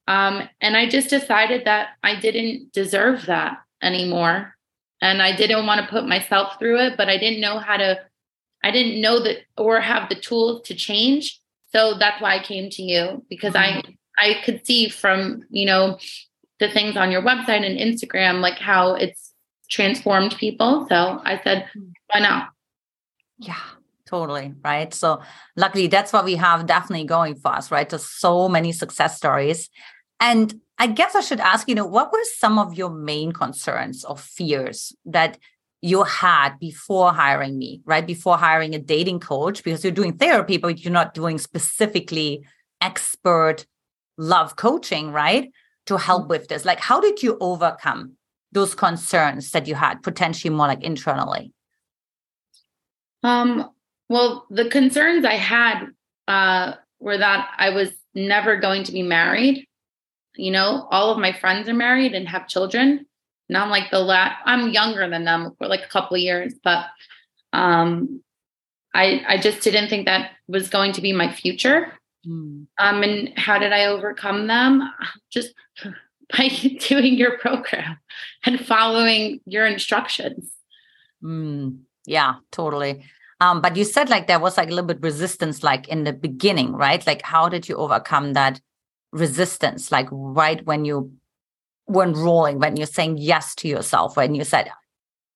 Um, 0.08 0.48
and 0.60 0.76
I 0.76 0.88
just 0.88 1.10
decided 1.10 1.64
that 1.66 1.90
I 2.02 2.18
didn't 2.18 2.72
deserve 2.72 3.26
that 3.26 3.58
anymore. 3.82 4.54
And 5.04 5.20
I 5.20 5.36
didn't 5.36 5.66
want 5.66 5.82
to 5.82 5.86
put 5.86 6.08
myself 6.08 6.58
through 6.58 6.78
it, 6.80 6.96
but 6.96 7.10
I 7.10 7.18
didn't 7.18 7.42
know 7.42 7.58
how 7.58 7.76
to, 7.76 8.00
I 8.62 8.70
didn't 8.70 9.02
know 9.02 9.22
that 9.22 9.40
or 9.58 9.78
have 9.78 10.08
the 10.08 10.14
tools 10.14 10.62
to 10.68 10.74
change. 10.74 11.38
So 11.72 11.98
that's 11.98 12.22
why 12.22 12.36
I 12.36 12.42
came 12.42 12.70
to 12.70 12.82
you 12.82 13.22
because 13.28 13.52
mm-hmm. 13.52 13.86
I 13.86 13.96
I 14.18 14.40
could 14.44 14.64
see 14.66 14.88
from, 14.88 15.44
you 15.50 15.66
know, 15.66 15.98
the 16.58 16.70
things 16.70 16.96
on 16.96 17.10
your 17.10 17.20
website 17.20 17.66
and 17.66 17.78
Instagram, 17.78 18.40
like 18.40 18.58
how 18.58 18.94
it's 18.94 19.32
transformed 19.68 20.36
people. 20.38 20.86
So 20.88 21.20
I 21.22 21.38
said, 21.44 21.68
why 22.06 22.20
not? 22.20 22.48
Yeah, 23.36 23.60
totally. 24.06 24.54
Right. 24.64 24.94
So 24.94 25.20
luckily 25.54 25.88
that's 25.88 26.14
what 26.14 26.24
we 26.24 26.36
have 26.36 26.64
definitely 26.64 27.04
going 27.04 27.34
for 27.34 27.52
us, 27.52 27.70
right? 27.70 27.90
There's 27.90 28.08
so 28.08 28.48
many 28.48 28.72
success 28.72 29.18
stories. 29.18 29.68
And 30.18 30.60
I 30.78 30.88
guess 30.88 31.14
I 31.14 31.20
should 31.20 31.40
ask, 31.40 31.68
you 31.68 31.74
know, 31.74 31.86
what 31.86 32.12
were 32.12 32.24
some 32.36 32.58
of 32.58 32.74
your 32.74 32.90
main 32.90 33.32
concerns 33.32 34.04
or 34.04 34.16
fears 34.16 34.92
that 35.04 35.38
you 35.80 36.02
had 36.02 36.58
before 36.58 37.12
hiring 37.12 37.58
me, 37.58 37.82
right? 37.84 38.06
Before 38.06 38.36
hiring 38.36 38.74
a 38.74 38.78
dating 38.78 39.20
coach, 39.20 39.62
because 39.62 39.84
you're 39.84 39.92
doing 39.92 40.16
therapy, 40.16 40.56
but 40.56 40.80
you're 40.80 40.92
not 40.92 41.14
doing 41.14 41.38
specifically 41.38 42.44
expert 42.80 43.66
love 44.16 44.56
coaching, 44.56 45.12
right? 45.12 45.50
To 45.86 45.98
help 45.98 46.22
mm-hmm. 46.22 46.30
with 46.30 46.48
this. 46.48 46.64
Like, 46.64 46.80
how 46.80 47.00
did 47.00 47.22
you 47.22 47.36
overcome 47.40 48.16
those 48.50 48.74
concerns 48.74 49.50
that 49.50 49.68
you 49.68 49.74
had 49.74 50.02
potentially 50.02 50.54
more 50.54 50.68
like 50.68 50.82
internally? 50.82 51.52
Um, 53.22 53.70
well, 54.08 54.46
the 54.50 54.68
concerns 54.68 55.24
I 55.24 55.34
had 55.34 55.86
uh, 56.28 56.74
were 56.98 57.18
that 57.18 57.50
I 57.58 57.70
was 57.70 57.90
never 58.14 58.56
going 58.56 58.84
to 58.84 58.92
be 58.92 59.02
married. 59.02 59.66
You 60.36 60.50
know, 60.50 60.88
all 60.90 61.10
of 61.10 61.18
my 61.18 61.32
friends 61.32 61.68
are 61.68 61.74
married 61.74 62.14
and 62.14 62.28
have 62.28 62.48
children. 62.48 63.06
And 63.48 63.58
I'm 63.58 63.70
like 63.70 63.90
the 63.90 64.00
last, 64.00 64.36
I'm 64.44 64.70
younger 64.70 65.08
than 65.08 65.24
them 65.24 65.52
for 65.58 65.66
like 65.68 65.84
a 65.84 65.88
couple 65.88 66.16
of 66.16 66.22
years, 66.22 66.54
but 66.62 66.86
um, 67.52 68.22
I, 68.94 69.22
I 69.28 69.38
just 69.38 69.62
didn't 69.62 69.88
think 69.88 70.06
that 70.06 70.32
was 70.48 70.70
going 70.70 70.92
to 70.92 71.00
be 71.00 71.12
my 71.12 71.32
future. 71.32 71.92
Mm. 72.26 72.66
Um, 72.78 73.02
and 73.02 73.38
how 73.38 73.58
did 73.58 73.72
I 73.72 73.86
overcome 73.86 74.46
them? 74.46 74.90
Just 75.30 75.54
by 76.36 76.48
doing 76.88 77.14
your 77.14 77.38
program 77.38 77.98
and 78.44 78.64
following 78.64 79.40
your 79.46 79.66
instructions. 79.66 80.50
Mm. 81.22 81.80
Yeah, 82.06 82.36
totally. 82.50 83.04
Um, 83.40 83.60
but 83.60 83.76
you 83.76 83.84
said 83.84 84.08
like 84.08 84.26
there 84.26 84.38
was 84.38 84.56
like 84.56 84.68
a 84.68 84.70
little 84.70 84.86
bit 84.86 85.02
resistance, 85.02 85.62
like 85.62 85.88
in 85.88 86.04
the 86.04 86.12
beginning, 86.12 86.72
right? 86.72 87.04
Like, 87.06 87.22
how 87.22 87.48
did 87.48 87.68
you 87.68 87.76
overcome 87.76 88.34
that 88.34 88.60
resistance? 89.14 89.90
Like, 89.90 90.08
right 90.10 90.64
when 90.66 90.84
you 90.84 91.12
were 91.86 92.04
enrolling, 92.04 92.58
when 92.58 92.76
you're 92.76 92.86
saying 92.86 93.18
yes 93.18 93.54
to 93.56 93.68
yourself, 93.68 94.16
when 94.16 94.34
you 94.34 94.44
said, 94.44 94.70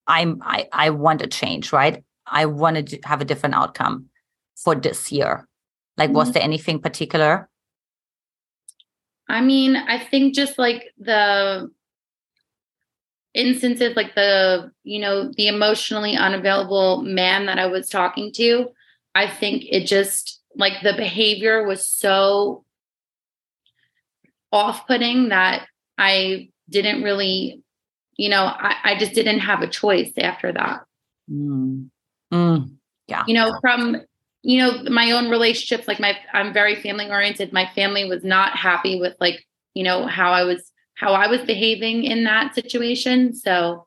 "I'm, 0.06 0.42
I, 0.42 0.68
I 0.72 0.90
want 0.90 1.20
to 1.20 1.26
change," 1.26 1.72
right? 1.72 2.02
I 2.26 2.44
wanted 2.46 2.88
to 2.88 2.98
have 3.04 3.20
a 3.20 3.24
different 3.24 3.54
outcome 3.54 4.10
for 4.56 4.74
this 4.74 5.10
year. 5.10 5.48
Like, 5.96 6.10
mm-hmm. 6.10 6.16
was 6.16 6.32
there 6.32 6.42
anything 6.42 6.80
particular? 6.80 7.48
I 9.28 9.40
mean, 9.40 9.76
I 9.76 9.98
think 9.98 10.34
just 10.34 10.58
like 10.58 10.92
the 10.98 11.70
instances 13.34 13.94
like 13.94 14.14
the 14.14 14.72
you 14.84 14.98
know 14.98 15.30
the 15.36 15.48
emotionally 15.48 16.16
unavailable 16.16 17.02
man 17.02 17.46
that 17.46 17.58
i 17.58 17.66
was 17.66 17.88
talking 17.88 18.32
to 18.32 18.66
i 19.14 19.28
think 19.28 19.64
it 19.68 19.86
just 19.86 20.40
like 20.56 20.72
the 20.82 20.94
behavior 20.94 21.64
was 21.64 21.86
so 21.86 22.64
off-putting 24.52 25.28
that 25.28 25.66
i 25.98 26.48
didn't 26.68 27.02
really 27.02 27.62
you 28.16 28.28
know 28.28 28.44
i, 28.44 28.76
I 28.84 28.98
just 28.98 29.14
didn't 29.14 29.40
have 29.40 29.62
a 29.62 29.68
choice 29.68 30.12
after 30.18 30.52
that 30.52 30.80
mm. 31.30 31.88
Mm. 32.32 32.76
yeah 33.06 33.24
you 33.26 33.34
know 33.34 33.58
from 33.60 33.96
you 34.42 34.58
know 34.58 34.82
my 34.90 35.10
own 35.10 35.30
relationships 35.30 35.88
like 35.88 36.00
my 36.00 36.16
i'm 36.32 36.52
very 36.52 36.74
family 36.76 37.10
oriented 37.10 37.52
my 37.52 37.68
family 37.74 38.08
was 38.08 38.24
not 38.24 38.56
happy 38.56 38.98
with 39.00 39.14
like 39.20 39.44
you 39.74 39.82
know 39.82 40.06
how 40.06 40.32
i 40.32 40.44
was 40.44 40.72
how 40.98 41.12
I 41.12 41.28
was 41.28 41.40
behaving 41.42 42.04
in 42.04 42.24
that 42.24 42.54
situation. 42.54 43.32
So, 43.32 43.86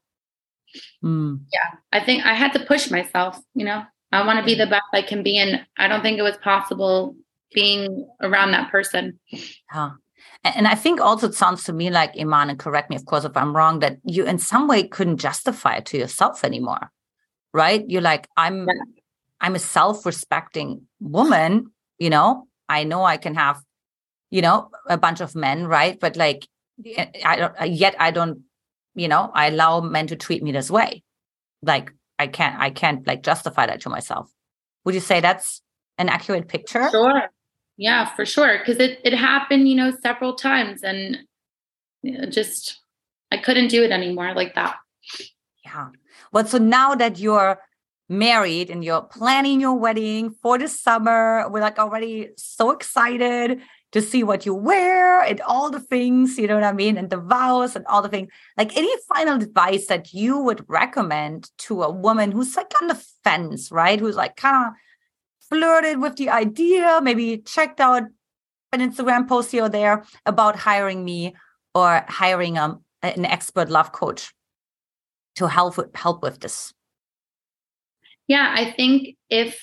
mm. 1.03 1.39
yeah, 1.51 1.79
I 1.91 1.99
think 2.03 2.25
I 2.25 2.33
had 2.33 2.53
to 2.53 2.65
push 2.65 2.89
myself. 2.89 3.37
You 3.53 3.65
know, 3.65 3.83
I 4.11 4.25
want 4.25 4.39
to 4.39 4.45
be 4.45 4.55
the 4.55 4.67
best 4.67 4.83
I 4.93 5.01
can 5.01 5.21
be, 5.21 5.37
and 5.37 5.65
I 5.77 5.87
don't 5.87 6.01
think 6.01 6.17
it 6.17 6.23
was 6.23 6.37
possible 6.37 7.15
being 7.53 8.07
around 8.21 8.51
that 8.51 8.71
person. 8.71 9.19
And 10.43 10.67
I 10.67 10.73
think 10.75 10.99
also 10.99 11.27
it 11.27 11.35
sounds 11.35 11.63
to 11.65 11.73
me 11.73 11.91
like 11.91 12.17
Iman, 12.19 12.49
and 12.49 12.57
correct 12.57 12.89
me, 12.89 12.95
of 12.95 13.05
course, 13.05 13.25
if 13.25 13.37
I'm 13.37 13.55
wrong, 13.55 13.79
that 13.79 13.97
you 14.03 14.25
in 14.25 14.39
some 14.39 14.67
way 14.67 14.87
couldn't 14.87 15.17
justify 15.17 15.75
it 15.75 15.85
to 15.87 15.97
yourself 15.97 16.43
anymore, 16.43 16.91
right? 17.53 17.85
You're 17.87 18.01
like, 18.01 18.27
I'm, 18.37 18.67
yeah. 18.67 18.73
I'm 19.39 19.55
a 19.55 19.59
self-respecting 19.59 20.81
woman. 20.99 21.71
You 21.99 22.09
know, 22.09 22.47
I 22.67 22.83
know 22.83 23.03
I 23.03 23.17
can 23.17 23.35
have, 23.35 23.61
you 24.31 24.41
know, 24.41 24.71
a 24.87 24.97
bunch 24.97 25.21
of 25.21 25.35
men, 25.35 25.67
right? 25.67 25.99
But 25.99 26.15
like, 26.15 26.47
eh, 26.85 27.05
I 27.23 27.35
don't, 27.35 27.53
eh, 27.59 27.65
yet 27.65 27.95
I 27.99 28.09
don't, 28.09 28.41
you 28.95 29.07
know, 29.07 29.29
I 29.35 29.47
allow 29.47 29.81
men 29.81 30.07
to 30.07 30.15
treat 30.15 30.41
me 30.41 30.51
this 30.51 30.71
way. 30.71 31.03
Like 31.61 31.93
I 32.17 32.25
can't, 32.25 32.59
I 32.59 32.71
can't 32.71 33.05
like 33.05 33.21
justify 33.21 33.67
that 33.67 33.81
to 33.81 33.89
myself. 33.89 34.31
Would 34.85 34.95
you 34.95 35.01
say 35.01 35.19
that's 35.19 35.61
an 35.99 36.09
accurate 36.09 36.47
picture? 36.47 36.89
Sure. 36.89 37.29
Yeah, 37.77 38.13
for 38.15 38.25
sure. 38.25 38.63
Cause 38.65 38.77
it, 38.77 38.99
it 39.03 39.13
happened, 39.13 39.67
you 39.67 39.75
know, 39.75 39.91
several 40.01 40.35
times 40.35 40.83
and 40.83 41.19
just, 42.29 42.79
I 43.31 43.37
couldn't 43.37 43.69
do 43.69 43.83
it 43.83 43.91
anymore 43.91 44.33
like 44.33 44.55
that. 44.55 44.75
Yeah. 45.65 45.89
Well, 46.31 46.45
so 46.45 46.57
now 46.57 46.95
that 46.95 47.19
you're 47.19 47.59
married 48.09 48.69
and 48.69 48.83
you're 48.83 49.01
planning 49.01 49.61
your 49.61 49.75
wedding 49.75 50.35
for 50.41 50.57
the 50.57 50.67
summer, 50.67 51.47
we're 51.49 51.61
like 51.61 51.79
already 51.79 52.29
so 52.37 52.71
excited 52.71 53.61
to 53.93 54.01
see 54.01 54.23
what 54.23 54.45
you 54.45 54.53
wear 54.53 55.21
and 55.21 55.41
all 55.41 55.69
the 55.69 55.79
things, 55.79 56.37
you 56.37 56.47
know 56.47 56.55
what 56.55 56.63
I 56.63 56.71
mean? 56.71 56.97
And 56.97 57.09
the 57.09 57.17
vows 57.17 57.75
and 57.75 57.85
all 57.87 58.01
the 58.01 58.09
things. 58.09 58.29
Like 58.57 58.77
any 58.77 58.89
final 59.13 59.41
advice 59.41 59.87
that 59.87 60.13
you 60.13 60.39
would 60.39 60.63
recommend 60.69 61.49
to 61.59 61.83
a 61.83 61.91
woman 61.91 62.31
who's 62.31 62.55
like 62.55 62.73
on 62.81 62.87
the 62.87 63.03
fence, 63.23 63.71
right? 63.71 63.99
Who's 63.99 64.15
like 64.15 64.35
kind 64.37 64.67
of 64.67 64.73
flirted 65.51 66.01
with 66.01 66.15
the 66.15 66.29
idea, 66.29 66.99
maybe 67.03 67.37
checked 67.39 67.79
out 67.79 68.03
an 68.71 68.79
Instagram 68.79 69.27
post 69.27 69.51
here 69.51 69.65
or 69.65 69.69
there 69.69 70.05
about 70.25 70.55
hiring 70.55 71.03
me 71.03 71.35
or 71.75 72.05
hiring 72.07 72.57
um, 72.57 72.83
an 73.01 73.25
expert 73.25 73.69
love 73.69 73.91
coach 73.91 74.33
to 75.35 75.47
help 75.47 75.77
with, 75.77 75.93
help 75.95 76.21
with 76.23 76.39
this. 76.39 76.73
Yeah, 78.27 78.53
I 78.55 78.71
think 78.71 79.17
if 79.29 79.59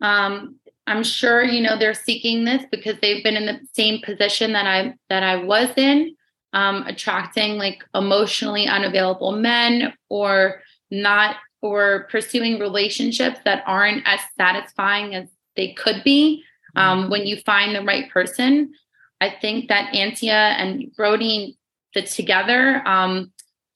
um, 0.00 0.56
I'm 0.86 1.04
sure 1.04 1.44
you 1.44 1.62
know 1.62 1.78
they're 1.78 1.94
seeking 1.94 2.44
this 2.44 2.64
because 2.70 2.96
they've 3.00 3.22
been 3.22 3.36
in 3.36 3.46
the 3.46 3.60
same 3.72 4.00
position 4.02 4.52
that 4.52 4.66
I 4.66 4.94
that 5.08 5.22
I 5.22 5.36
was 5.36 5.70
in, 5.76 6.16
um, 6.52 6.82
attracting 6.86 7.58
like 7.58 7.84
emotionally 7.94 8.66
unavailable 8.66 9.32
men 9.32 9.92
or 10.08 10.62
not 10.90 11.36
or 11.62 12.06
pursuing 12.10 12.58
relationships 12.58 13.38
that 13.44 13.62
aren't 13.66 14.02
as 14.06 14.20
satisfying 14.36 15.14
as 15.14 15.28
they 15.56 15.72
could 15.72 16.02
be. 16.04 16.44
Um, 16.74 17.02
mm-hmm. 17.02 17.10
when 17.10 17.26
you 17.26 17.38
find 17.38 17.74
the 17.74 17.82
right 17.82 18.10
person, 18.10 18.74
I 19.20 19.34
think 19.40 19.68
that 19.68 19.94
Antia 19.94 20.30
and 20.30 20.94
Brody 20.94 21.56
the 21.94 22.02
together, 22.02 22.86
um, 22.86 23.32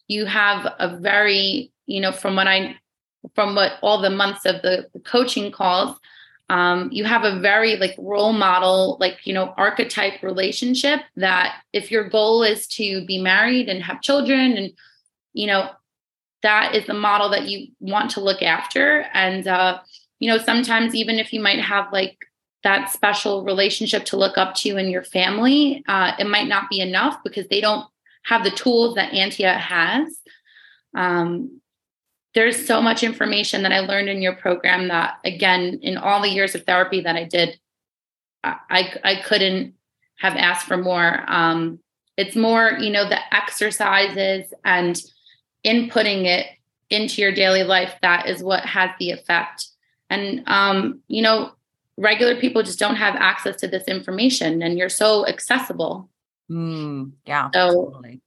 you 0.06 0.26
have 0.26 0.66
a 0.78 0.98
very 0.98 1.72
you 1.86 2.00
know 2.00 2.12
from 2.12 2.36
what 2.36 2.46
I 2.46 2.76
from 3.34 3.54
what 3.54 3.72
all 3.82 4.00
the 4.00 4.10
months 4.10 4.44
of 4.44 4.62
the, 4.62 4.88
the 4.92 5.00
coaching 5.00 5.50
calls 5.50 5.96
um, 6.50 6.88
you 6.90 7.04
have 7.04 7.22
a 7.22 7.38
very 7.38 7.76
like 7.76 7.94
role 7.96 8.32
model 8.32 8.96
like 8.98 9.24
you 9.24 9.32
know 9.32 9.54
archetype 9.56 10.20
relationship 10.22 11.00
that 11.16 11.60
if 11.72 11.92
your 11.92 12.08
goal 12.08 12.42
is 12.42 12.66
to 12.66 13.06
be 13.06 13.22
married 13.22 13.68
and 13.68 13.82
have 13.84 14.02
children 14.02 14.56
and 14.56 14.72
you 15.32 15.46
know 15.46 15.70
that 16.42 16.74
is 16.74 16.86
the 16.86 16.94
model 16.94 17.28
that 17.30 17.48
you 17.48 17.68
want 17.80 18.10
to 18.10 18.20
look 18.20 18.42
after 18.42 19.06
and 19.12 19.46
uh, 19.46 19.78
you 20.18 20.28
know 20.30 20.38
sometimes 20.38 20.94
even 20.94 21.18
if 21.18 21.32
you 21.32 21.40
might 21.40 21.60
have 21.60 21.92
like 21.92 22.16
that 22.62 22.90
special 22.90 23.42
relationship 23.44 24.04
to 24.04 24.16
look 24.16 24.36
up 24.36 24.54
to 24.54 24.76
in 24.76 24.90
your 24.90 25.04
family 25.04 25.82
uh, 25.88 26.12
it 26.18 26.26
might 26.26 26.48
not 26.48 26.68
be 26.70 26.80
enough 26.80 27.18
because 27.24 27.46
they 27.48 27.60
don't 27.60 27.86
have 28.24 28.44
the 28.44 28.50
tools 28.50 28.94
that 28.94 29.12
antia 29.12 29.56
has 29.56 30.18
um, 30.94 31.60
there's 32.34 32.64
so 32.64 32.80
much 32.80 33.02
information 33.02 33.62
that 33.62 33.72
I 33.72 33.80
learned 33.80 34.08
in 34.08 34.22
your 34.22 34.34
program 34.34 34.88
that 34.88 35.18
again 35.24 35.80
in 35.82 35.96
all 35.96 36.22
the 36.22 36.28
years 36.28 36.54
of 36.54 36.64
therapy 36.64 37.00
that 37.02 37.16
I 37.16 37.24
did 37.24 37.58
I 38.42 38.98
I 39.04 39.22
couldn't 39.24 39.74
have 40.20 40.36
asked 40.36 40.66
for 40.66 40.76
more. 40.76 41.24
Um, 41.26 41.80
it's 42.16 42.36
more, 42.36 42.72
you 42.78 42.90
know, 42.90 43.08
the 43.08 43.18
exercises 43.34 44.52
and 44.64 45.00
inputting 45.64 46.24
it 46.24 46.46
into 46.88 47.22
your 47.22 47.32
daily 47.32 47.62
life 47.62 47.94
that 48.02 48.28
is 48.28 48.42
what 48.42 48.64
has 48.64 48.90
the 48.98 49.10
effect. 49.10 49.68
And 50.08 50.42
um, 50.46 51.00
you 51.08 51.22
know, 51.22 51.52
regular 51.96 52.34
people 52.36 52.62
just 52.62 52.78
don't 52.78 52.96
have 52.96 53.14
access 53.16 53.56
to 53.60 53.68
this 53.68 53.84
information, 53.84 54.62
and 54.62 54.78
you're 54.78 54.88
so 54.88 55.26
accessible. 55.26 56.10
Mm, 56.50 57.12
yeah. 57.26 57.50
So, 57.54 57.90
totally. 57.92 58.20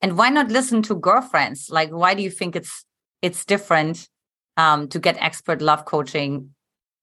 and 0.00 0.16
why 0.16 0.30
not 0.30 0.48
listen 0.50 0.82
to 0.82 0.94
girlfriends? 0.94 1.68
Like, 1.70 1.90
why 1.90 2.14
do 2.14 2.22
you 2.22 2.30
think 2.30 2.56
it's 2.56 2.84
it's 3.20 3.44
different 3.44 4.08
um, 4.56 4.88
to 4.88 4.98
get 4.98 5.16
expert 5.20 5.60
love 5.60 5.84
coaching, 5.84 6.54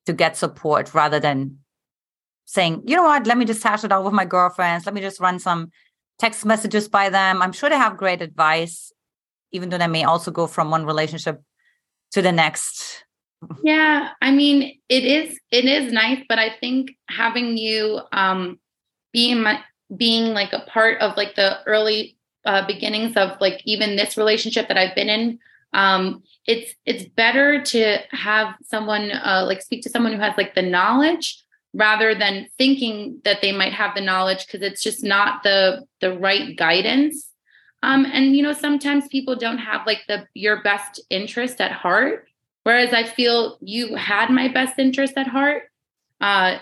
to 0.08 0.14
get 0.14 0.36
support, 0.36 0.94
rather 0.96 1.20
than 1.20 1.60
saying, 2.46 2.84
you 2.86 2.96
know 2.96 3.04
what, 3.04 3.26
let 3.28 3.38
me 3.38 3.46
just 3.46 3.64
hash 3.64 3.84
it 3.84 3.92
out 3.92 4.04
with 4.04 4.14
my 4.14 4.26
girlfriends. 4.26 4.86
Let 4.86 4.94
me 4.96 5.02
just 5.02 5.20
run 5.22 5.40
some 5.40 5.72
text 6.20 6.46
messages 6.46 6.90
by 6.90 7.10
them. 7.10 7.42
I'm 7.42 7.54
sure 7.54 7.70
they 7.70 7.78
have 7.78 7.96
great 7.98 8.22
advice, 8.22 8.92
even 9.52 9.70
though 9.70 9.78
that 9.78 9.90
may 9.90 10.04
also 10.04 10.32
go 10.32 10.48
from 10.48 10.72
one 10.72 10.86
relationship 10.86 11.42
to 12.12 12.22
the 12.22 12.32
next. 12.32 13.04
Yeah, 13.64 14.10
I 14.22 14.32
mean, 14.32 14.80
it 14.88 15.04
is 15.04 15.40
it 15.52 15.66
is 15.66 15.92
nice, 15.92 16.24
but 16.30 16.40
I 16.40 16.56
think 16.60 16.92
having 17.10 17.58
you 17.58 18.02
um 18.12 18.60
being 19.12 19.42
my 19.42 19.62
being 19.96 20.34
like 20.34 20.54
a 20.54 20.62
part 20.68 21.02
of 21.02 21.18
like 21.18 21.36
the 21.36 21.58
early 21.66 22.18
uh, 22.46 22.66
beginnings 22.66 23.16
of 23.18 23.40
like 23.42 23.62
even 23.66 23.96
this 23.96 24.18
relationship 24.18 24.68
that 24.68 24.78
I've 24.78 24.96
been 24.96 25.10
in 25.10 25.40
um 25.74 26.22
it's 26.48 26.74
it's 26.86 27.06
better 27.06 27.62
to 27.64 27.98
have 28.12 28.56
someone 28.64 29.12
uh 29.12 29.44
like 29.46 29.62
speak 29.62 29.82
to 29.82 29.90
someone 29.90 30.12
who 30.12 30.20
has 30.20 30.36
like 30.38 30.54
the 30.54 30.62
knowledge 30.62 31.42
rather 31.74 32.14
than 32.14 32.48
thinking 32.58 33.22
that 33.24 33.42
they 33.42 33.52
might 33.52 33.72
have 33.72 33.96
the 33.96 34.02
knowledge 34.02 34.46
because 34.46 34.62
it's 34.62 34.84
just 34.84 35.04
not 35.04 35.44
the 35.44 35.86
the 36.02 36.18
right 36.18 36.58
guidance 36.58 37.31
um 37.84 38.06
and 38.06 38.36
you 38.36 38.44
know 38.44 38.54
sometimes 38.54 39.08
people 39.08 39.36
don't 39.36 39.58
have 39.58 39.86
like 39.86 40.02
the 40.08 40.26
your 40.34 40.62
best 40.64 41.00
interest 41.10 41.62
at 41.62 41.72
heart 41.72 42.28
whereas 42.64 42.94
i 42.94 43.04
feel 43.04 43.58
you 43.62 43.96
had 43.96 44.30
my 44.30 44.48
best 44.48 44.78
interest 44.80 45.14
at 45.18 45.28
heart 45.28 45.64
uh 46.22 46.58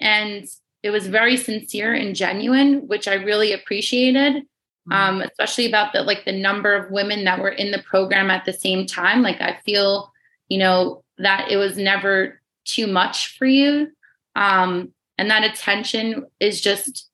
and 0.00 0.46
it 0.82 0.90
was 0.90 1.06
very 1.06 1.36
sincere 1.36 1.94
and 1.94 2.16
genuine 2.16 2.86
which 2.88 3.08
i 3.08 3.14
really 3.14 3.52
appreciated 3.52 4.42
mm-hmm. 4.88 4.92
um 4.92 5.20
especially 5.20 5.66
about 5.66 5.92
the 5.92 6.02
like 6.02 6.24
the 6.24 6.32
number 6.32 6.74
of 6.74 6.90
women 6.90 7.24
that 7.24 7.40
were 7.40 7.48
in 7.48 7.70
the 7.70 7.82
program 7.82 8.30
at 8.30 8.44
the 8.44 8.52
same 8.52 8.86
time 8.86 9.22
like 9.22 9.40
i 9.40 9.58
feel 9.64 10.12
you 10.48 10.58
know 10.58 11.02
that 11.18 11.50
it 11.50 11.56
was 11.56 11.76
never 11.76 12.40
too 12.64 12.86
much 12.86 13.36
for 13.38 13.46
you 13.46 13.88
um, 14.36 14.92
and 15.18 15.30
that 15.30 15.44
attention 15.44 16.26
is 16.40 16.60
just, 16.60 17.08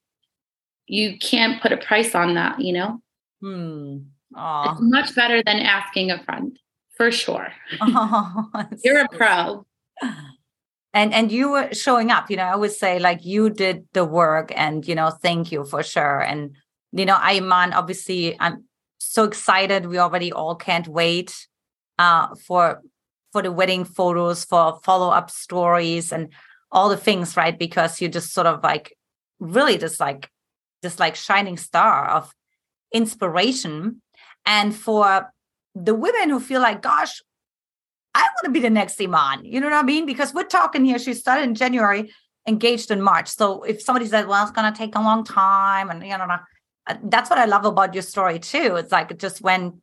you 0.87 1.19
can't 1.19 1.61
put 1.61 1.73
a 1.73 1.77
price 1.77 2.15
on 2.15 2.35
that, 2.35 2.61
you 2.61 2.73
know? 2.73 3.01
Hmm. 3.41 3.99
It's 4.37 4.81
much 4.81 5.15
better 5.15 5.43
than 5.43 5.61
asking 5.61 6.11
a 6.11 6.23
friend, 6.23 6.57
for 6.97 7.11
sure. 7.11 7.49
Oh, 7.81 8.51
You're 8.85 9.01
a 9.01 9.09
pro. 9.09 9.67
And 10.93 11.15
and 11.15 11.31
you 11.31 11.51
were 11.51 11.73
showing 11.73 12.11
up, 12.11 12.31
you 12.31 12.37
know, 12.37 12.45
I 12.45 12.57
would 12.57 12.73
say 12.73 12.99
like 12.99 13.25
you 13.25 13.51
did 13.51 13.87
the 13.93 14.05
work 14.05 14.53
and 14.57 14.87
you 14.87 14.95
know, 14.95 15.11
thank 15.11 15.53
you 15.53 15.65
for 15.65 15.83
sure. 15.83 16.21
And 16.21 16.57
you 16.93 17.07
know, 17.07 17.17
Iman, 17.17 17.73
obviously 17.73 18.37
I'm 18.41 18.65
so 18.99 19.25
excited. 19.25 19.87
We 19.87 19.99
already 19.99 20.33
all 20.33 20.57
can't 20.57 20.89
wait 20.89 21.47
uh 21.99 22.35
for 22.47 22.83
for 23.33 23.43
the 23.43 23.53
wedding 23.53 23.85
photos, 23.85 24.45
for 24.45 24.81
follow-up 24.83 25.31
stories 25.31 26.11
and 26.13 26.33
all 26.73 26.89
the 26.89 26.97
things, 26.97 27.37
right? 27.37 27.57
Because 27.57 28.01
you're 28.01 28.11
just 28.11 28.33
sort 28.33 28.49
of 28.49 28.63
like 28.65 28.97
really 29.39 29.79
just 29.79 30.01
like 30.01 30.29
this 30.83 30.99
like 30.99 31.15
shining 31.15 31.57
star 31.57 32.09
of 32.11 32.33
inspiration. 32.93 34.03
And 34.47 34.75
for 34.75 35.33
the 35.75 35.95
women 35.95 36.31
who 36.31 36.41
feel 36.41 36.61
like, 36.61 36.83
gosh, 36.83 37.23
I 38.15 38.23
want 38.23 38.45
to 38.45 38.51
be 38.51 38.61
the 38.61 38.71
next 38.71 39.01
Iman, 39.01 39.45
you 39.45 39.61
know 39.61 39.69
what 39.69 39.77
I 39.77 39.83
mean? 39.83 40.07
Because 40.07 40.35
we're 40.35 40.45
talking 40.45 40.85
here, 40.85 40.99
she 40.99 41.15
started 41.15 41.45
in 41.45 41.55
January, 41.55 42.11
engaged 42.47 42.91
in 42.91 43.03
March. 43.03 43.29
So 43.29 43.63
if 43.63 43.81
somebody 43.81 44.07
says, 44.07 44.27
well, 44.27 44.43
it's 44.43 44.51
going 44.51 44.73
to 44.73 44.77
take 44.77 44.97
a 44.97 45.01
long 45.01 45.25
time, 45.25 45.91
and 45.91 46.03
you 46.03 46.17
know, 46.17 46.27
uh, 46.87 46.97
that's 47.05 47.31
what 47.31 47.39
I 47.39 47.45
love 47.45 47.65
about 47.65 47.95
your 47.95 48.03
story 48.03 48.39
too. 48.39 48.77
It's 48.77 48.91
like 48.91 49.11
it 49.11 49.19
just 49.19 49.41
went 49.41 49.77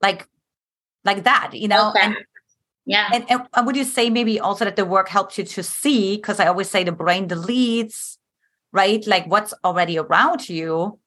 like 0.00 0.26
like 1.04 1.24
that, 1.24 1.50
you 1.52 1.68
know. 1.68 1.90
Okay. 1.90 2.00
And 2.02 2.16
yeah. 2.86 3.08
And, 3.12 3.48
and 3.54 3.66
would 3.66 3.76
you 3.76 3.84
say 3.84 4.10
maybe 4.10 4.38
also 4.38 4.64
that 4.64 4.76
the 4.76 4.84
work 4.84 5.08
helps 5.08 5.38
you 5.38 5.44
to 5.44 5.62
see? 5.62 6.16
Because 6.16 6.38
I 6.40 6.46
always 6.46 6.68
say 6.68 6.84
the 6.84 6.92
brain 6.92 7.28
deletes, 7.28 8.18
right? 8.72 9.06
Like 9.06 9.26
what's 9.26 9.54
already 9.64 9.98
around 9.98 10.48
you. 10.48 10.98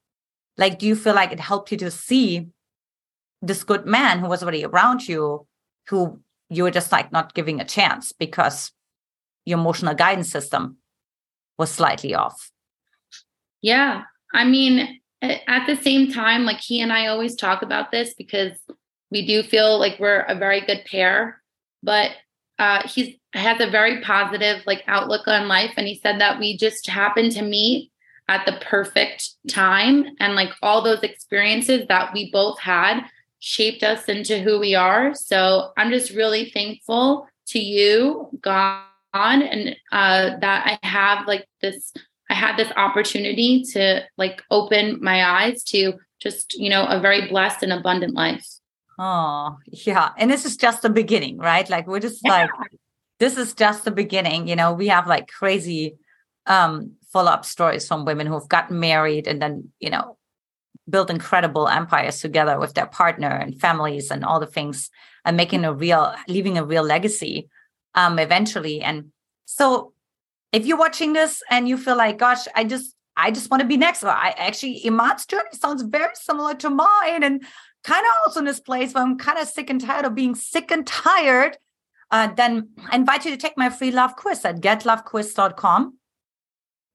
Like, 0.57 0.79
do 0.79 0.87
you 0.87 0.95
feel 0.95 1.13
like 1.13 1.31
it 1.31 1.39
helped 1.39 1.71
you 1.71 1.77
to 1.79 1.91
see 1.91 2.47
this 3.41 3.63
good 3.63 3.85
man 3.85 4.19
who 4.19 4.27
was 4.27 4.41
already 4.41 4.65
around 4.65 5.07
you, 5.07 5.45
who 5.87 6.19
you 6.49 6.63
were 6.63 6.71
just 6.71 6.91
like 6.91 7.11
not 7.11 7.33
giving 7.33 7.59
a 7.59 7.65
chance 7.65 8.11
because 8.11 8.71
your 9.45 9.59
emotional 9.59 9.93
guidance 9.93 10.31
system 10.31 10.77
was 11.57 11.71
slightly 11.71 12.15
off? 12.15 12.51
Yeah. 13.61 14.03
I 14.33 14.45
mean, 14.45 14.99
at 15.21 15.65
the 15.67 15.75
same 15.75 16.11
time, 16.11 16.45
like 16.45 16.59
he 16.59 16.81
and 16.81 16.91
I 16.91 17.07
always 17.07 17.35
talk 17.35 17.61
about 17.61 17.91
this 17.91 18.13
because 18.15 18.53
we 19.11 19.25
do 19.25 19.43
feel 19.43 19.79
like 19.79 19.99
we're 19.99 20.21
a 20.21 20.35
very 20.35 20.61
good 20.61 20.83
pair 20.89 21.41
but 21.83 22.11
uh, 22.59 22.87
he's 22.87 23.15
has 23.33 23.59
a 23.61 23.69
very 23.69 24.01
positive 24.01 24.61
like 24.65 24.83
outlook 24.87 25.27
on 25.27 25.47
life 25.47 25.71
and 25.77 25.87
he 25.87 25.95
said 25.95 26.19
that 26.19 26.39
we 26.39 26.57
just 26.57 26.87
happened 26.87 27.31
to 27.31 27.43
meet 27.43 27.91
at 28.27 28.45
the 28.45 28.59
perfect 28.61 29.29
time 29.49 30.05
and 30.19 30.35
like 30.35 30.49
all 30.61 30.81
those 30.81 31.01
experiences 31.03 31.85
that 31.87 32.13
we 32.13 32.31
both 32.31 32.59
had 32.59 33.01
shaped 33.39 33.83
us 33.83 34.05
into 34.05 34.39
who 34.39 34.59
we 34.59 34.75
are 34.75 35.13
so 35.13 35.71
i'm 35.77 35.91
just 35.91 36.11
really 36.11 36.49
thankful 36.49 37.27
to 37.45 37.59
you 37.59 38.29
god 38.41 38.83
and 39.13 39.75
uh, 39.91 40.37
that 40.39 40.77
i 40.81 40.87
have 40.87 41.27
like 41.27 41.47
this 41.61 41.93
i 42.29 42.33
had 42.33 42.57
this 42.57 42.71
opportunity 42.75 43.63
to 43.63 44.03
like 44.17 44.41
open 44.51 44.97
my 45.01 45.23
eyes 45.23 45.63
to 45.63 45.93
just 46.19 46.55
you 46.55 46.69
know 46.69 46.85
a 46.85 46.99
very 46.99 47.27
blessed 47.27 47.63
and 47.63 47.71
abundant 47.71 48.13
life 48.13 48.45
Oh, 48.99 49.57
yeah. 49.67 50.09
And 50.17 50.31
this 50.31 50.43
is 50.45 50.57
just 50.57 50.81
the 50.81 50.89
beginning, 50.89 51.37
right? 51.37 51.69
Like 51.69 51.87
we're 51.87 51.99
just 51.99 52.21
yeah. 52.23 52.31
like, 52.31 52.49
this 53.19 53.37
is 53.37 53.53
just 53.53 53.85
the 53.85 53.91
beginning. 53.91 54.47
You 54.47 54.55
know, 54.55 54.73
we 54.73 54.87
have 54.87 55.07
like 55.07 55.27
crazy 55.27 55.97
um 56.45 56.93
follow-up 57.17 57.43
stories 57.45 57.87
from 57.87 58.05
women 58.05 58.27
who've 58.27 58.47
gotten 58.47 58.79
married 58.79 59.25
and 59.25 59.41
then, 59.41 59.71
you 59.79 59.89
know, 59.89 60.17
built 60.87 61.09
incredible 61.09 61.67
empires 61.67 62.21
together 62.21 62.59
with 62.59 62.75
their 62.75 62.85
partner 62.85 63.27
and 63.29 63.59
families 63.59 64.11
and 64.11 64.23
all 64.23 64.39
the 64.39 64.45
things 64.45 64.91
and 65.25 65.35
making 65.35 65.65
a 65.65 65.73
real 65.73 66.13
leaving 66.27 66.59
a 66.59 66.63
real 66.63 66.83
legacy 66.83 67.49
um 67.95 68.19
eventually. 68.19 68.81
And 68.81 69.11
so 69.45 69.93
if 70.51 70.67
you're 70.67 70.77
watching 70.77 71.13
this 71.13 71.41
and 71.49 71.67
you 71.67 71.75
feel 71.75 71.97
like, 71.97 72.19
gosh, 72.19 72.43
I 72.55 72.63
just 72.63 72.95
I 73.15 73.31
just 73.31 73.49
want 73.49 73.61
to 73.61 73.67
be 73.67 73.77
next. 73.77 74.03
Well, 74.03 74.13
I 74.15 74.35
actually 74.37 74.85
Iman's 74.85 75.25
journey 75.25 75.49
sounds 75.53 75.81
very 75.81 76.13
similar 76.13 76.53
to 76.55 76.69
mine. 76.69 77.23
And 77.23 77.43
kind 77.83 78.05
of 78.05 78.13
also 78.25 78.41
in 78.41 78.45
this 78.45 78.59
place 78.59 78.93
where 78.93 79.03
I'm 79.03 79.17
kind 79.17 79.39
of 79.39 79.47
sick 79.47 79.71
and 79.71 79.81
tired 79.81 80.05
of 80.05 80.13
being 80.13 80.35
sick 80.35 80.69
and 80.69 80.85
tired, 80.85 81.57
uh, 82.11 82.27
then 82.35 82.69
I 82.91 82.95
invite 82.95 83.25
you 83.25 83.31
to 83.31 83.37
take 83.37 83.57
my 83.57 83.71
free 83.71 83.91
love 83.91 84.15
quiz 84.15 84.45
at 84.45 84.61
getlovequiz.com 84.61 85.96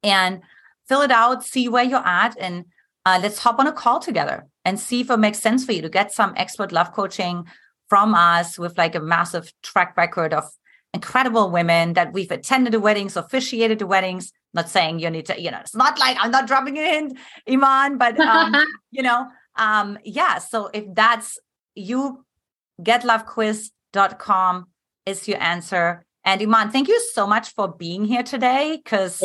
and 0.03 0.41
fill 0.89 1.03
it 1.03 1.11
out, 1.11 1.45
see 1.45 1.69
where 1.69 1.85
you're 1.85 2.07
at, 2.07 2.37
and 2.39 2.65
uh, 3.05 3.19
let's 3.23 3.39
hop 3.39 3.59
on 3.59 3.67
a 3.67 3.73
call 3.73 3.99
together 4.01 4.47
and 4.65 4.79
see 4.79 5.01
if 5.01 5.11
it 5.11 5.17
makes 5.17 5.39
sense 5.39 5.65
for 5.65 5.73
you 5.73 5.83
to 5.83 5.89
get 5.89 6.13
some 6.13 6.35
expert 6.37 6.73
love 6.73 6.93
coaching 6.93 7.45
from 7.89 8.15
us 8.15 8.59
with 8.59 8.79
like 8.79 8.95
a 8.95 9.01
massive 9.01 9.53
track 9.63 9.97
record 9.97 10.33
of 10.33 10.45
incredible 10.95 11.51
women 11.51 11.95
that 11.95 12.13
we've 12.13 12.31
attended 12.31 12.73
the 12.73 12.81
weddings, 12.81 13.17
officiated 13.17 13.79
the 13.79 13.87
weddings. 13.87 14.33
Not 14.55 14.69
saying 14.69 14.99
you 15.01 15.11
need 15.11 15.27
to, 15.27 15.41
you 15.41 15.51
know, 15.51 15.61
it's 15.61 15.75
not 15.75 15.99
like 15.99 16.17
I'm 16.21 16.31
not 16.31 16.47
dropping 16.47 16.77
it 16.77 16.95
in, 16.95 17.17
Iman, 17.49 17.99
but 17.99 18.19
um, 18.21 18.55
you 18.91 19.03
know, 19.03 19.27
um 19.57 19.99
yeah 20.05 20.39
so 20.39 20.71
if 20.73 20.85
that's 20.95 21.39
you 21.75 22.25
getlovequiz.com 22.81 24.67
is 25.07 25.29
your 25.29 25.43
answer 25.43 26.05
and 26.25 26.41
iman 26.43 26.71
thank 26.71 26.89
you 26.89 27.01
so 27.13 27.27
much 27.27 27.55
for 27.55 27.69
being 27.69 28.05
here 28.05 28.23
today 28.23 28.81
because 28.83 29.23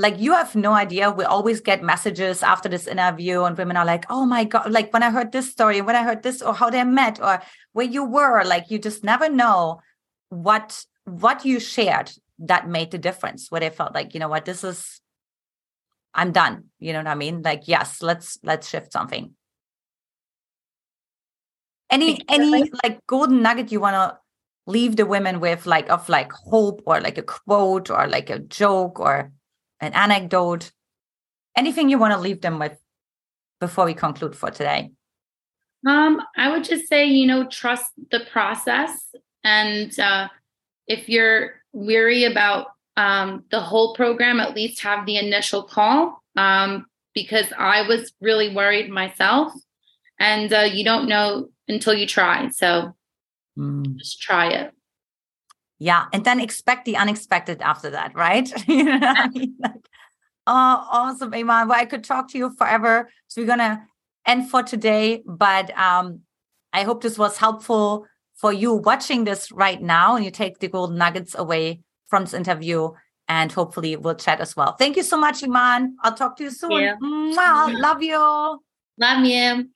like 0.00 0.18
you 0.18 0.32
have 0.32 0.56
no 0.56 0.72
idea. 0.72 1.10
We 1.10 1.24
always 1.24 1.60
get 1.60 1.82
messages 1.82 2.42
after 2.42 2.68
this 2.68 2.86
interview 2.86 3.42
and 3.42 3.56
women 3.56 3.76
are 3.76 3.84
like 3.84 4.06
oh 4.08 4.24
my 4.24 4.44
god 4.44 4.70
like 4.70 4.92
when 4.92 5.02
i 5.02 5.10
heard 5.10 5.30
this 5.30 5.50
story 5.50 5.80
when 5.82 5.94
i 5.94 6.02
heard 6.02 6.22
this 6.22 6.40
or 6.40 6.54
how 6.54 6.70
they 6.70 6.82
met 6.84 7.20
or 7.20 7.42
where 7.72 7.86
you 7.86 8.04
were 8.04 8.42
like 8.44 8.70
you 8.70 8.78
just 8.78 9.04
never 9.04 9.28
know 9.28 9.80
what 10.30 10.84
what 11.04 11.44
you 11.44 11.60
shared 11.60 12.10
that 12.38 12.68
made 12.68 12.90
the 12.90 12.98
difference 12.98 13.50
where 13.50 13.60
they 13.60 13.68
felt 13.68 13.94
like 13.94 14.14
you 14.14 14.20
know 14.20 14.28
what? 14.28 14.44
This 14.46 14.64
is 14.64 15.00
i'm 16.14 16.32
done. 16.32 16.64
You 16.78 16.92
know 16.94 17.00
what 17.00 17.06
i 17.06 17.14
mean? 17.14 17.42
Like 17.42 17.68
yes 17.68 18.00
let's 18.00 18.38
let's 18.42 18.68
shift 18.68 18.92
something. 18.92 19.34
Any 21.90 22.24
any 22.28 22.70
like 22.82 23.06
golden 23.06 23.42
nugget 23.42 23.70
you 23.70 23.80
want 23.80 23.94
to 23.94 24.18
leave 24.66 24.96
the 24.96 25.04
women 25.04 25.40
with 25.40 25.66
like 25.66 25.90
of 25.90 26.08
like 26.08 26.32
hope 26.32 26.80
or 26.86 27.00
like 27.00 27.18
a 27.18 27.22
quote 27.22 27.90
or 27.90 28.06
like 28.06 28.30
a 28.30 28.38
joke 28.38 29.00
or 29.00 29.32
an 29.80 29.92
anecdote 29.94 30.70
anything 31.56 31.88
you 31.88 31.98
want 31.98 32.14
to 32.14 32.20
leave 32.20 32.40
them 32.40 32.58
with 32.58 32.78
before 33.60 33.84
we 33.84 33.94
conclude 33.94 34.34
for 34.34 34.50
today? 34.50 34.90
Um, 35.86 36.20
I 36.36 36.50
would 36.50 36.64
just 36.64 36.88
say, 36.88 37.06
you 37.06 37.26
know, 37.26 37.46
trust 37.46 37.92
the 38.10 38.20
process. 38.32 38.92
And 39.44 39.98
uh, 39.98 40.28
if 40.86 41.08
you're 41.08 41.54
weary 41.72 42.24
about 42.24 42.68
um, 42.96 43.44
the 43.50 43.60
whole 43.60 43.94
program, 43.94 44.40
at 44.40 44.54
least 44.54 44.80
have 44.82 45.06
the 45.06 45.16
initial 45.16 45.62
call 45.62 46.22
um, 46.36 46.86
because 47.14 47.46
I 47.56 47.86
was 47.86 48.12
really 48.20 48.54
worried 48.54 48.90
myself. 48.90 49.52
And 50.18 50.52
uh, 50.52 50.68
you 50.70 50.84
don't 50.84 51.08
know 51.08 51.48
until 51.66 51.94
you 51.94 52.06
try. 52.06 52.48
So 52.50 52.94
mm. 53.58 53.96
just 53.96 54.20
try 54.20 54.48
it. 54.48 54.72
Yeah. 55.80 56.06
And 56.12 56.24
then 56.24 56.38
expect 56.40 56.84
the 56.84 56.96
unexpected 56.96 57.60
after 57.62 57.90
that, 57.90 58.14
right? 58.14 58.48
you 58.68 58.84
know, 58.84 59.00
I 59.02 59.28
mean? 59.34 59.56
like, 59.58 59.88
oh, 60.46 60.86
awesome, 60.92 61.34
Iman. 61.34 61.68
Well, 61.68 61.80
I 61.80 61.86
could 61.86 62.04
talk 62.04 62.28
to 62.30 62.38
you 62.38 62.54
forever. 62.56 63.10
So 63.26 63.40
we're 63.40 63.46
going 63.46 63.58
to 63.58 63.82
end 64.26 64.50
for 64.50 64.62
today. 64.62 65.22
But 65.26 65.76
um, 65.76 66.20
I 66.72 66.84
hope 66.84 67.02
this 67.02 67.18
was 67.18 67.38
helpful 67.38 68.06
for 68.36 68.52
you 68.52 68.74
watching 68.74 69.24
this 69.24 69.50
right 69.50 69.80
now 69.80 70.16
and 70.16 70.24
you 70.24 70.30
take 70.30 70.58
the 70.60 70.68
golden 70.68 70.98
nuggets 70.98 71.34
away 71.36 71.80
from 72.08 72.24
this 72.24 72.34
interview 72.34 72.90
and 73.28 73.52
hopefully 73.52 73.96
we'll 73.96 74.14
chat 74.14 74.40
as 74.40 74.56
well. 74.56 74.74
Thank 74.76 74.96
you 74.96 75.02
so 75.02 75.16
much, 75.16 75.42
Iman. 75.42 75.96
I'll 76.02 76.14
talk 76.14 76.36
to 76.36 76.44
you 76.44 76.50
soon. 76.50 76.72
Yeah. 76.72 76.96
Love 77.00 78.02
you. 78.02 78.60
Love 78.98 79.24
you. 79.24 79.70